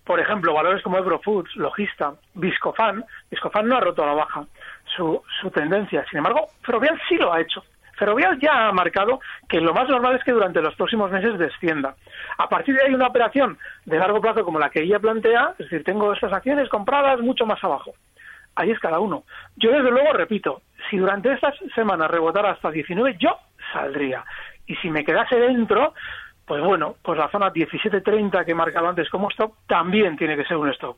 Por 0.04 0.18
ejemplo, 0.18 0.54
valores 0.54 0.82
como 0.82 0.98
Eurofoods, 0.98 1.54
Logista, 1.56 2.14
Viscofan. 2.34 3.04
Viscofan 3.30 3.68
no 3.68 3.76
ha 3.76 3.80
roto 3.80 4.02
a 4.02 4.06
la 4.06 4.14
baja 4.14 4.44
su, 4.96 5.22
su 5.40 5.50
tendencia. 5.50 6.04
Sin 6.10 6.18
embargo, 6.18 6.48
Ferrovial 6.62 7.00
sí 7.08 7.16
lo 7.16 7.32
ha 7.32 7.40
hecho. 7.40 7.62
Ferrovial 8.00 8.40
ya 8.40 8.68
ha 8.68 8.72
marcado 8.72 9.20
que 9.46 9.60
lo 9.60 9.74
más 9.74 9.86
normal 9.88 10.16
es 10.16 10.24
que 10.24 10.32
durante 10.32 10.62
los 10.62 10.74
próximos 10.74 11.10
meses 11.10 11.38
descienda. 11.38 11.94
A 12.38 12.48
partir 12.48 12.74
de 12.74 12.82
ahí 12.82 12.94
una 12.94 13.08
operación 13.08 13.58
de 13.84 13.98
largo 13.98 14.22
plazo 14.22 14.42
como 14.42 14.58
la 14.58 14.70
que 14.70 14.82
ella 14.82 14.98
plantea, 14.98 15.52
es 15.58 15.66
decir, 15.66 15.84
tengo 15.84 16.12
estas 16.14 16.32
acciones 16.32 16.68
compradas 16.70 17.20
mucho 17.20 17.44
más 17.44 17.62
abajo. 17.62 17.92
Ahí 18.54 18.70
es 18.70 18.78
cada 18.78 19.00
uno. 19.00 19.24
Yo 19.56 19.70
desde 19.70 19.90
luego 19.90 20.14
repito, 20.14 20.62
si 20.88 20.96
durante 20.96 21.30
estas 21.32 21.54
semanas 21.74 22.10
rebotara 22.10 22.52
hasta 22.52 22.70
19, 22.70 23.16
yo 23.18 23.36
saldría. 23.72 24.24
Y 24.66 24.76
si 24.76 24.88
me 24.88 25.04
quedase 25.04 25.36
dentro, 25.36 25.92
pues 26.50 26.64
bueno, 26.64 26.96
pues 27.00 27.16
la 27.16 27.30
zona 27.30 27.52
17.30 27.52 28.44
que 28.44 28.50
he 28.50 28.54
marcado 28.56 28.88
antes 28.88 29.08
como 29.08 29.30
stop 29.30 29.54
también 29.68 30.16
tiene 30.16 30.36
que 30.36 30.44
ser 30.44 30.56
un 30.56 30.68
stop. 30.70 30.96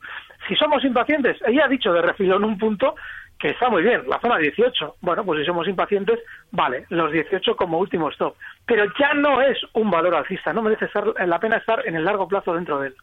Si 0.48 0.56
somos 0.56 0.82
impacientes, 0.82 1.36
ella 1.46 1.66
ha 1.66 1.68
dicho 1.68 1.92
de 1.92 2.00
refilón 2.00 2.42
un 2.42 2.56
punto 2.56 2.94
que 3.38 3.50
está 3.50 3.68
muy 3.68 3.82
bien, 3.82 4.00
la 4.08 4.18
zona 4.18 4.38
18. 4.38 4.96
Bueno, 5.02 5.26
pues 5.26 5.40
si 5.40 5.44
somos 5.44 5.68
impacientes, 5.68 6.20
vale, 6.52 6.86
los 6.88 7.12
18 7.12 7.54
como 7.54 7.76
último 7.76 8.08
stop. 8.08 8.34
Pero 8.64 8.86
ya 8.98 9.12
no 9.12 9.42
es 9.42 9.58
un 9.74 9.90
valor 9.90 10.14
alcista, 10.14 10.54
no 10.54 10.62
merece 10.62 10.88
la 11.26 11.38
pena 11.38 11.58
estar 11.58 11.86
en 11.86 11.96
el 11.96 12.04
largo 12.06 12.26
plazo 12.26 12.54
dentro 12.54 12.80
de 12.80 12.86
él. 12.86 12.94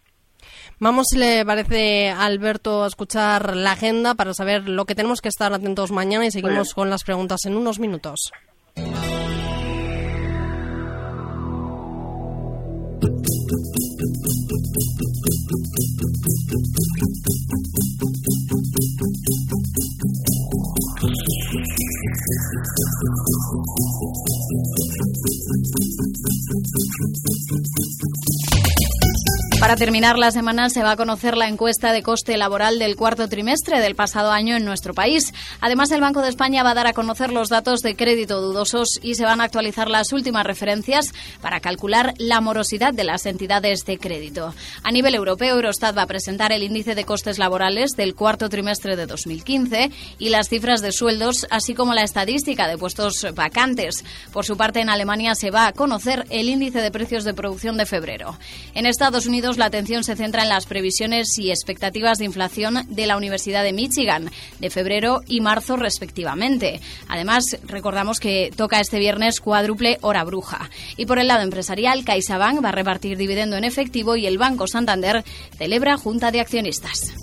Vamos, 0.79 1.05
si 1.11 1.19
le 1.19 1.45
parece, 1.45 2.09
Alberto, 2.09 2.83
a 2.83 2.87
escuchar 2.87 3.55
la 3.55 3.73
agenda 3.73 4.15
para 4.15 4.33
saber 4.33 4.67
lo 4.67 4.85
que 4.85 4.95
tenemos 4.95 5.21
que 5.21 5.29
estar 5.29 5.53
atentos 5.53 5.91
mañana 5.91 6.25
y 6.25 6.31
seguimos 6.31 6.73
con 6.73 6.89
las 6.89 7.03
preguntas 7.03 7.45
en 7.45 7.55
unos 7.55 7.77
minutos. 7.77 8.31
Thank 13.99 14.15
you. 23.77 23.88
Para 29.69 29.77
terminar 29.77 30.17
la 30.17 30.31
semana 30.31 30.71
se 30.71 30.81
va 30.81 30.93
a 30.93 30.97
conocer 30.97 31.37
la 31.37 31.47
encuesta 31.47 31.93
de 31.93 32.01
coste 32.01 32.35
laboral 32.37 32.79
del 32.79 32.95
cuarto 32.95 33.29
trimestre 33.29 33.79
del 33.79 33.93
pasado 33.93 34.31
año 34.31 34.55
en 34.55 34.65
nuestro 34.65 34.95
país. 34.95 35.31
Además, 35.61 35.91
el 35.91 36.01
Banco 36.01 36.23
de 36.23 36.29
España 36.29 36.63
va 36.63 36.71
a 36.71 36.73
dar 36.73 36.87
a 36.87 36.93
conocer 36.93 37.31
los 37.31 37.49
datos 37.49 37.81
de 37.81 37.95
crédito 37.95 38.41
dudosos 38.41 38.99
y 39.03 39.13
se 39.13 39.25
van 39.25 39.41
a 39.41 39.43
actualizar 39.43 39.87
las 39.87 40.11
últimas 40.11 40.43
referencias 40.43 41.13
para 41.39 41.59
calcular 41.59 42.15
la 42.17 42.41
morosidad 42.41 42.95
de 42.95 43.03
las 43.03 43.27
entidades 43.27 43.85
de 43.85 43.99
crédito. 43.99 44.55
A 44.81 44.91
nivel 44.91 45.13
europeo, 45.13 45.57
Eurostat 45.57 45.95
va 45.95 46.01
a 46.01 46.07
presentar 46.07 46.51
el 46.51 46.63
índice 46.63 46.95
de 46.95 47.05
costes 47.05 47.37
laborales 47.37 47.91
del 47.91 48.15
cuarto 48.15 48.49
trimestre 48.49 48.95
de 48.95 49.05
2015 49.05 49.91
y 50.17 50.29
las 50.29 50.49
cifras 50.49 50.81
de 50.81 50.91
sueldos, 50.91 51.45
así 51.51 51.75
como 51.75 51.93
la 51.93 52.01
estadística 52.01 52.67
de 52.67 52.79
puestos 52.79 53.23
vacantes. 53.35 54.03
Por 54.33 54.47
su 54.47 54.57
parte, 54.57 54.79
en 54.79 54.89
Alemania 54.89 55.35
se 55.35 55.51
va 55.51 55.67
a 55.67 55.73
conocer 55.73 56.25
el 56.31 56.49
índice 56.49 56.81
de 56.81 56.89
precios 56.89 57.23
de 57.23 57.35
producción 57.35 57.77
de 57.77 57.85
febrero. 57.85 58.35
En 58.73 58.87
Estados 58.87 59.27
Unidos, 59.27 59.58
la 59.59 59.65
atención 59.65 60.03
se 60.03 60.15
centra 60.15 60.43
en 60.43 60.49
las 60.49 60.65
previsiones 60.65 61.37
y 61.37 61.51
expectativas 61.51 62.17
de 62.17 62.25
inflación 62.25 62.85
de 62.87 63.05
la 63.05 63.17
Universidad 63.17 63.63
de 63.63 63.73
Michigan 63.73 64.31
de 64.59 64.69
febrero 64.69 65.21
y 65.27 65.41
marzo 65.41 65.75
respectivamente. 65.75 66.79
Además, 67.07 67.57
recordamos 67.63 68.19
que 68.19 68.51
toca 68.55 68.79
este 68.79 68.99
viernes 68.99 69.39
cuádruple 69.41 69.97
hora 70.01 70.23
bruja. 70.23 70.69
Y 70.97 71.05
por 71.05 71.19
el 71.19 71.27
lado 71.27 71.43
empresarial, 71.43 72.05
CaixaBank 72.05 72.63
va 72.63 72.69
a 72.69 72.73
repartir 72.73 73.17
dividendo 73.17 73.57
en 73.57 73.65
efectivo 73.65 74.15
y 74.15 74.25
el 74.25 74.37
Banco 74.37 74.67
Santander 74.67 75.23
celebra 75.57 75.97
junta 75.97 76.31
de 76.31 76.39
accionistas. 76.39 77.13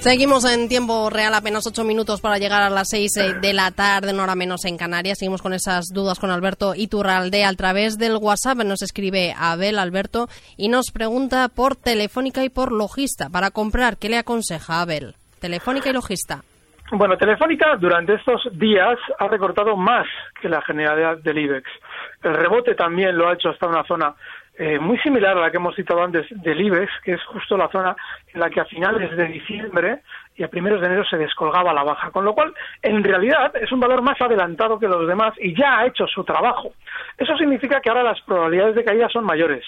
Seguimos 0.00 0.50
en 0.50 0.70
tiempo 0.70 1.10
real, 1.10 1.34
apenas 1.34 1.66
ocho 1.66 1.84
minutos 1.84 2.22
para 2.22 2.38
llegar 2.38 2.62
a 2.62 2.70
las 2.70 2.88
seis 2.88 3.14
eh, 3.18 3.34
de 3.34 3.52
la 3.52 3.70
tarde, 3.70 4.14
una 4.14 4.22
hora 4.22 4.34
menos 4.34 4.64
en 4.64 4.78
Canarias. 4.78 5.18
Seguimos 5.18 5.42
con 5.42 5.52
esas 5.52 5.88
dudas 5.92 6.18
con 6.18 6.30
Alberto 6.30 6.72
Iturralde. 6.74 7.44
A 7.44 7.52
través 7.52 7.98
del 7.98 8.16
WhatsApp 8.16 8.64
nos 8.64 8.80
escribe 8.80 9.34
Abel 9.38 9.78
Alberto 9.78 10.26
y 10.56 10.70
nos 10.70 10.90
pregunta 10.90 11.46
por 11.54 11.76
Telefónica 11.76 12.42
y 12.42 12.48
por 12.48 12.72
Logista. 12.72 13.28
Para 13.28 13.50
comprar, 13.50 13.98
¿qué 13.98 14.08
le 14.08 14.16
aconseja 14.16 14.80
Abel? 14.80 15.16
Telefónica 15.38 15.90
y 15.90 15.92
Logista. 15.92 16.40
Bueno, 16.92 17.18
Telefónica 17.18 17.76
durante 17.76 18.14
estos 18.14 18.48
días 18.52 18.98
ha 19.18 19.28
recortado 19.28 19.76
más 19.76 20.06
que 20.40 20.48
la 20.48 20.62
generalidad 20.62 21.18
del 21.18 21.38
IBEX. 21.38 21.68
El 22.22 22.34
rebote 22.34 22.74
también 22.74 23.18
lo 23.18 23.28
ha 23.28 23.34
hecho 23.34 23.50
hasta 23.50 23.66
una 23.66 23.84
zona 23.84 24.14
eh, 24.58 24.78
muy 24.78 24.98
similar 24.98 25.36
a 25.36 25.40
la 25.40 25.50
que 25.50 25.56
hemos 25.56 25.74
citado 25.74 26.02
antes 26.02 26.26
del 26.30 26.60
IBEX, 26.60 26.90
que 27.04 27.12
es 27.12 27.24
justo 27.24 27.56
la 27.56 27.68
zona 27.68 27.96
en 28.32 28.40
la 28.40 28.50
que 28.50 28.60
a 28.60 28.64
finales 28.64 29.16
de 29.16 29.26
diciembre 29.26 30.02
y 30.36 30.42
a 30.42 30.48
primeros 30.48 30.80
de 30.80 30.86
enero 30.86 31.04
se 31.04 31.18
descolgaba 31.18 31.74
la 31.74 31.82
baja, 31.82 32.10
con 32.10 32.24
lo 32.24 32.34
cual 32.34 32.54
en 32.82 33.04
realidad 33.04 33.54
es 33.56 33.70
un 33.72 33.80
valor 33.80 34.02
más 34.02 34.20
adelantado 34.20 34.78
que 34.78 34.88
los 34.88 35.06
demás 35.06 35.34
y 35.38 35.54
ya 35.54 35.78
ha 35.78 35.86
hecho 35.86 36.06
su 36.06 36.24
trabajo. 36.24 36.72
Eso 37.18 37.36
significa 37.36 37.80
que 37.80 37.90
ahora 37.90 38.02
las 38.02 38.20
probabilidades 38.22 38.74
de 38.74 38.84
caída 38.84 39.08
son 39.08 39.24
mayores 39.24 39.64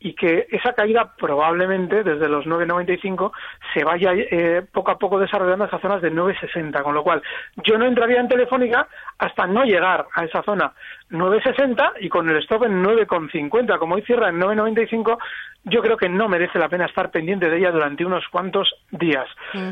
y 0.00 0.14
que 0.14 0.46
esa 0.50 0.72
caída 0.72 1.12
probablemente 1.16 2.02
desde 2.02 2.28
los 2.28 2.44
9,95 2.44 3.32
se 3.72 3.84
vaya 3.84 4.12
eh, 4.14 4.62
poco 4.72 4.90
a 4.90 4.98
poco 4.98 5.18
desarrollando 5.18 5.64
hasta 5.64 5.78
zonas 5.78 6.02
de 6.02 6.12
9,60, 6.12 6.82
con 6.82 6.94
lo 6.94 7.02
cual 7.02 7.22
yo 7.64 7.78
no 7.78 7.86
entraría 7.86 8.20
en 8.20 8.28
Telefónica 8.28 8.88
hasta 9.18 9.46
no 9.46 9.64
llegar 9.64 10.06
a 10.14 10.24
esa 10.24 10.42
zona 10.42 10.72
9,60 11.10 11.92
y 12.00 12.08
con 12.08 12.28
el 12.28 12.36
stop 12.38 12.64
en 12.64 12.82
9,50, 12.82 13.78
como 13.78 13.94
hoy 13.94 14.02
cierra 14.02 14.28
en 14.28 14.40
9,95, 14.40 15.18
yo 15.66 15.82
creo 15.82 15.96
que 15.96 16.08
no 16.08 16.28
merece 16.28 16.58
la 16.58 16.68
pena 16.68 16.86
estar 16.86 17.10
pendiente 17.10 17.50
de 17.50 17.58
ella 17.58 17.72
durante 17.72 18.04
unos 18.04 18.26
cuantos 18.28 18.72
días. 18.90 19.26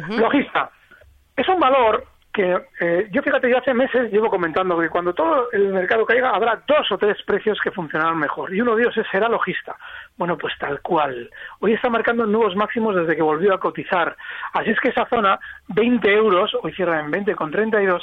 Logista, 0.09 0.70
es 1.37 1.48
un 1.48 1.59
valor 1.59 2.04
que 2.33 2.57
eh, 2.80 3.09
yo 3.12 3.22
fíjate, 3.22 3.48
yo 3.48 3.59
hace 3.59 3.72
meses 3.72 4.11
llevo 4.11 4.28
comentando 4.28 4.76
que 4.76 4.88
cuando 4.88 5.14
todo 5.14 5.52
el 5.52 5.72
mercado 5.72 6.04
caiga 6.04 6.30
habrá 6.30 6.61
dos 6.66 6.90
o 6.90 6.98
tres 6.98 7.16
precios 7.24 7.61
que 7.62 7.70
funcionarán 7.70 8.18
mejor 8.18 8.52
y 8.52 8.61
uno 8.61 8.74
de 8.74 8.83
ellos 8.83 8.94
será 9.09 9.28
logista. 9.28 9.76
Bueno, 10.16 10.37
pues 10.37 10.52
tal 10.59 10.80
cual. 10.83 11.30
Hoy 11.61 11.74
está 11.74 11.88
marcando 11.88 12.26
nuevos 12.26 12.57
máximos 12.57 12.96
desde 12.96 13.14
que 13.14 13.22
volvió 13.22 13.54
a 13.54 13.61
cotizar. 13.61 14.16
Así 14.52 14.70
es 14.70 14.80
que 14.80 14.88
esa 14.88 15.07
zona, 15.07 15.38
20 15.68 16.12
euros, 16.12 16.57
hoy 16.61 16.72
cierra 16.72 16.98
en 16.98 17.12
20 17.12 17.37
con 17.37 17.52
32, 17.52 18.02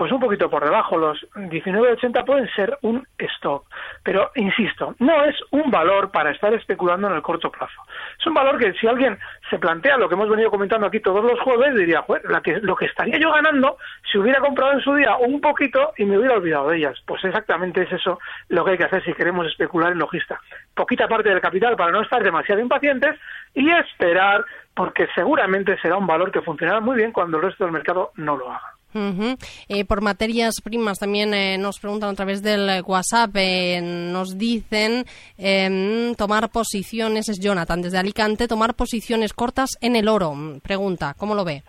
pues 0.00 0.12
un 0.12 0.20
poquito 0.20 0.48
por 0.48 0.64
debajo, 0.64 0.96
los 0.96 1.20
19,80 1.34 2.24
pueden 2.24 2.48
ser 2.54 2.78
un 2.80 3.06
stop. 3.18 3.64
Pero, 4.02 4.30
insisto, 4.34 4.94
no 4.98 5.22
es 5.26 5.36
un 5.50 5.70
valor 5.70 6.10
para 6.10 6.30
estar 6.30 6.54
especulando 6.54 7.08
en 7.08 7.16
el 7.16 7.20
corto 7.20 7.52
plazo. 7.52 7.82
Es 8.18 8.26
un 8.26 8.32
valor 8.32 8.56
que 8.56 8.72
si 8.80 8.86
alguien 8.86 9.18
se 9.50 9.58
plantea 9.58 9.98
lo 9.98 10.08
que 10.08 10.14
hemos 10.14 10.30
venido 10.30 10.50
comentando 10.50 10.86
aquí 10.86 11.00
todos 11.00 11.22
los 11.22 11.38
jueves, 11.40 11.74
diría, 11.74 12.02
la 12.30 12.40
que, 12.40 12.60
lo 12.62 12.76
que 12.76 12.86
estaría 12.86 13.18
yo 13.18 13.30
ganando 13.30 13.76
si 14.10 14.16
hubiera 14.16 14.40
comprado 14.40 14.72
en 14.72 14.80
su 14.80 14.94
día 14.94 15.16
un 15.16 15.38
poquito 15.38 15.92
y 15.98 16.06
me 16.06 16.16
hubiera 16.16 16.36
olvidado 16.36 16.70
de 16.70 16.78
ellas. 16.78 16.98
Pues 17.04 17.22
exactamente 17.22 17.82
es 17.82 17.92
eso 17.92 18.18
lo 18.48 18.64
que 18.64 18.70
hay 18.70 18.78
que 18.78 18.84
hacer 18.84 19.04
si 19.04 19.12
queremos 19.12 19.48
especular 19.48 19.92
en 19.92 19.98
logista. 19.98 20.40
Poquita 20.74 21.08
parte 21.08 21.28
del 21.28 21.42
capital 21.42 21.76
para 21.76 21.92
no 21.92 22.00
estar 22.00 22.22
demasiado 22.22 22.62
impacientes 22.62 23.20
y 23.52 23.70
esperar, 23.70 24.46
porque 24.72 25.08
seguramente 25.14 25.78
será 25.82 25.98
un 25.98 26.06
valor 26.06 26.32
que 26.32 26.40
funcionará 26.40 26.80
muy 26.80 26.96
bien 26.96 27.12
cuando 27.12 27.36
el 27.36 27.42
resto 27.42 27.64
del 27.64 27.74
mercado 27.74 28.12
no 28.16 28.38
lo 28.38 28.50
haga. 28.50 28.79
Eh, 28.94 29.84
por 29.84 30.02
materias 30.02 30.54
primas 30.62 30.98
también 30.98 31.32
eh, 31.32 31.56
nos 31.58 31.78
preguntan 31.78 32.10
a 32.10 32.14
través 32.14 32.42
del 32.42 32.82
WhatsApp, 32.84 33.30
eh, 33.36 33.80
nos 33.82 34.36
dicen 34.36 35.04
em, 35.38 36.14
tomar 36.16 36.50
posiciones, 36.50 37.28
es 37.28 37.38
Jonathan 37.40 37.82
desde 37.82 37.98
Alicante, 37.98 38.48
tomar 38.48 38.74
posiciones 38.74 39.32
cortas 39.32 39.70
en 39.80 39.96
el 39.96 40.08
oro. 40.08 40.32
Pregunta, 40.62 41.14
¿cómo 41.16 41.34
lo 41.34 41.44
ve? 41.44 41.62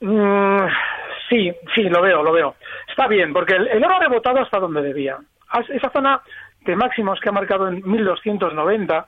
Mm, 0.00 0.66
sí, 1.28 1.52
sí, 1.74 1.82
lo 1.82 2.00
veo, 2.02 2.22
lo 2.22 2.32
veo. 2.32 2.54
Está 2.88 3.08
bien, 3.08 3.32
porque 3.32 3.56
el, 3.56 3.66
el 3.68 3.84
oro 3.84 3.96
ha 3.96 4.00
rebotado 4.00 4.40
hasta 4.40 4.58
donde 4.58 4.82
debía. 4.82 5.18
Esa 5.68 5.90
zona 5.90 6.22
de 6.64 6.76
máximos 6.76 7.18
que 7.20 7.28
ha 7.28 7.32
marcado 7.32 7.68
en 7.68 7.82
1290 7.82 9.06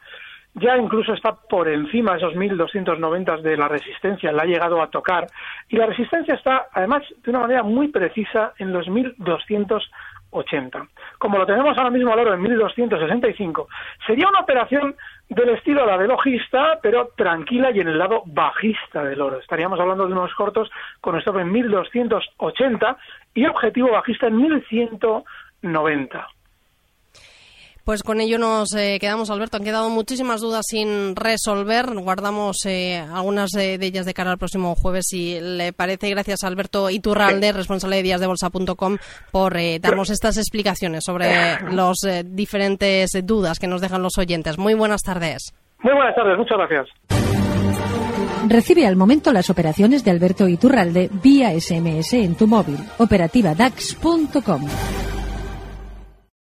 ya 0.54 0.76
incluso 0.76 1.14
está 1.14 1.34
por 1.34 1.68
encima 1.68 2.12
de 2.12 2.18
esos 2.18 2.34
1290 2.34 3.38
de 3.38 3.56
la 3.56 3.68
resistencia, 3.68 4.32
la 4.32 4.42
ha 4.42 4.46
llegado 4.46 4.82
a 4.82 4.90
tocar 4.90 5.26
y 5.68 5.76
la 5.76 5.86
resistencia 5.86 6.34
está 6.34 6.66
además 6.72 7.02
de 7.22 7.30
una 7.30 7.40
manera 7.40 7.62
muy 7.62 7.88
precisa 7.88 8.52
en 8.58 8.72
los 8.72 8.88
1280. 8.88 10.86
Como 11.18 11.38
lo 11.38 11.46
tenemos 11.46 11.76
ahora 11.78 11.90
mismo 11.90 12.12
al 12.12 12.20
oro 12.20 12.34
en 12.34 12.42
1265, 12.42 13.68
sería 14.06 14.28
una 14.28 14.40
operación 14.40 14.94
del 15.28 15.50
estilo 15.50 15.86
la 15.86 15.96
de 15.96 16.08
logista, 16.08 16.78
pero 16.82 17.10
tranquila 17.16 17.70
y 17.70 17.80
en 17.80 17.88
el 17.88 17.98
lado 17.98 18.22
bajista 18.26 19.04
del 19.04 19.22
oro. 19.22 19.38
Estaríamos 19.38 19.80
hablando 19.80 20.06
de 20.06 20.12
unos 20.12 20.34
cortos 20.34 20.70
con 21.00 21.16
stop 21.16 21.38
en 21.38 21.50
1280 21.50 22.96
y 23.34 23.46
objetivo 23.46 23.90
bajista 23.90 24.26
en 24.26 24.36
1190. 24.36 26.28
Pues 27.84 28.02
con 28.02 28.20
ello 28.20 28.38
nos 28.38 28.74
eh, 28.76 28.98
quedamos, 29.00 29.30
Alberto. 29.30 29.56
Han 29.56 29.64
quedado 29.64 29.90
muchísimas 29.90 30.40
dudas 30.40 30.64
sin 30.68 31.16
resolver. 31.16 31.86
Guardamos 31.94 32.58
eh, 32.64 33.04
algunas 33.12 33.50
de, 33.50 33.74
ellas 33.74 34.06
de 34.06 34.14
cara 34.14 34.30
al 34.30 34.38
próximo 34.38 34.74
jueves, 34.74 35.06
si 35.08 35.40
le 35.40 35.72
parece. 35.72 36.10
Gracias, 36.10 36.44
Alberto 36.44 36.90
Iturralde, 36.90 37.52
responsable 37.52 37.96
de 37.96 38.02
díasdebolsa.com, 38.04 38.98
por 39.32 39.56
eh, 39.56 39.80
darnos 39.80 40.10
estas 40.10 40.36
explicaciones 40.36 41.02
sobre 41.04 41.26
las 41.72 41.96
diferentes 42.24 43.10
dudas 43.24 43.58
que 43.58 43.66
nos 43.66 43.80
dejan 43.80 44.02
los 44.02 44.16
oyentes. 44.16 44.58
Muy 44.58 44.74
buenas 44.74 45.02
tardes. 45.02 45.52
Muy 45.82 45.94
buenas 45.94 46.14
tardes, 46.14 46.38
muchas 46.38 46.58
gracias. 46.58 46.88
Recibe 48.48 48.86
al 48.86 48.96
momento 48.96 49.32
las 49.32 49.50
operaciones 49.50 50.04
de 50.04 50.10
Alberto 50.10 50.48
Iturralde 50.48 51.08
vía 51.22 51.50
SMS 51.58 52.12
en 52.14 52.36
tu 52.36 52.46
móvil. 52.46 52.78
Operativa 52.98 53.54
DAX.com. 53.54 54.62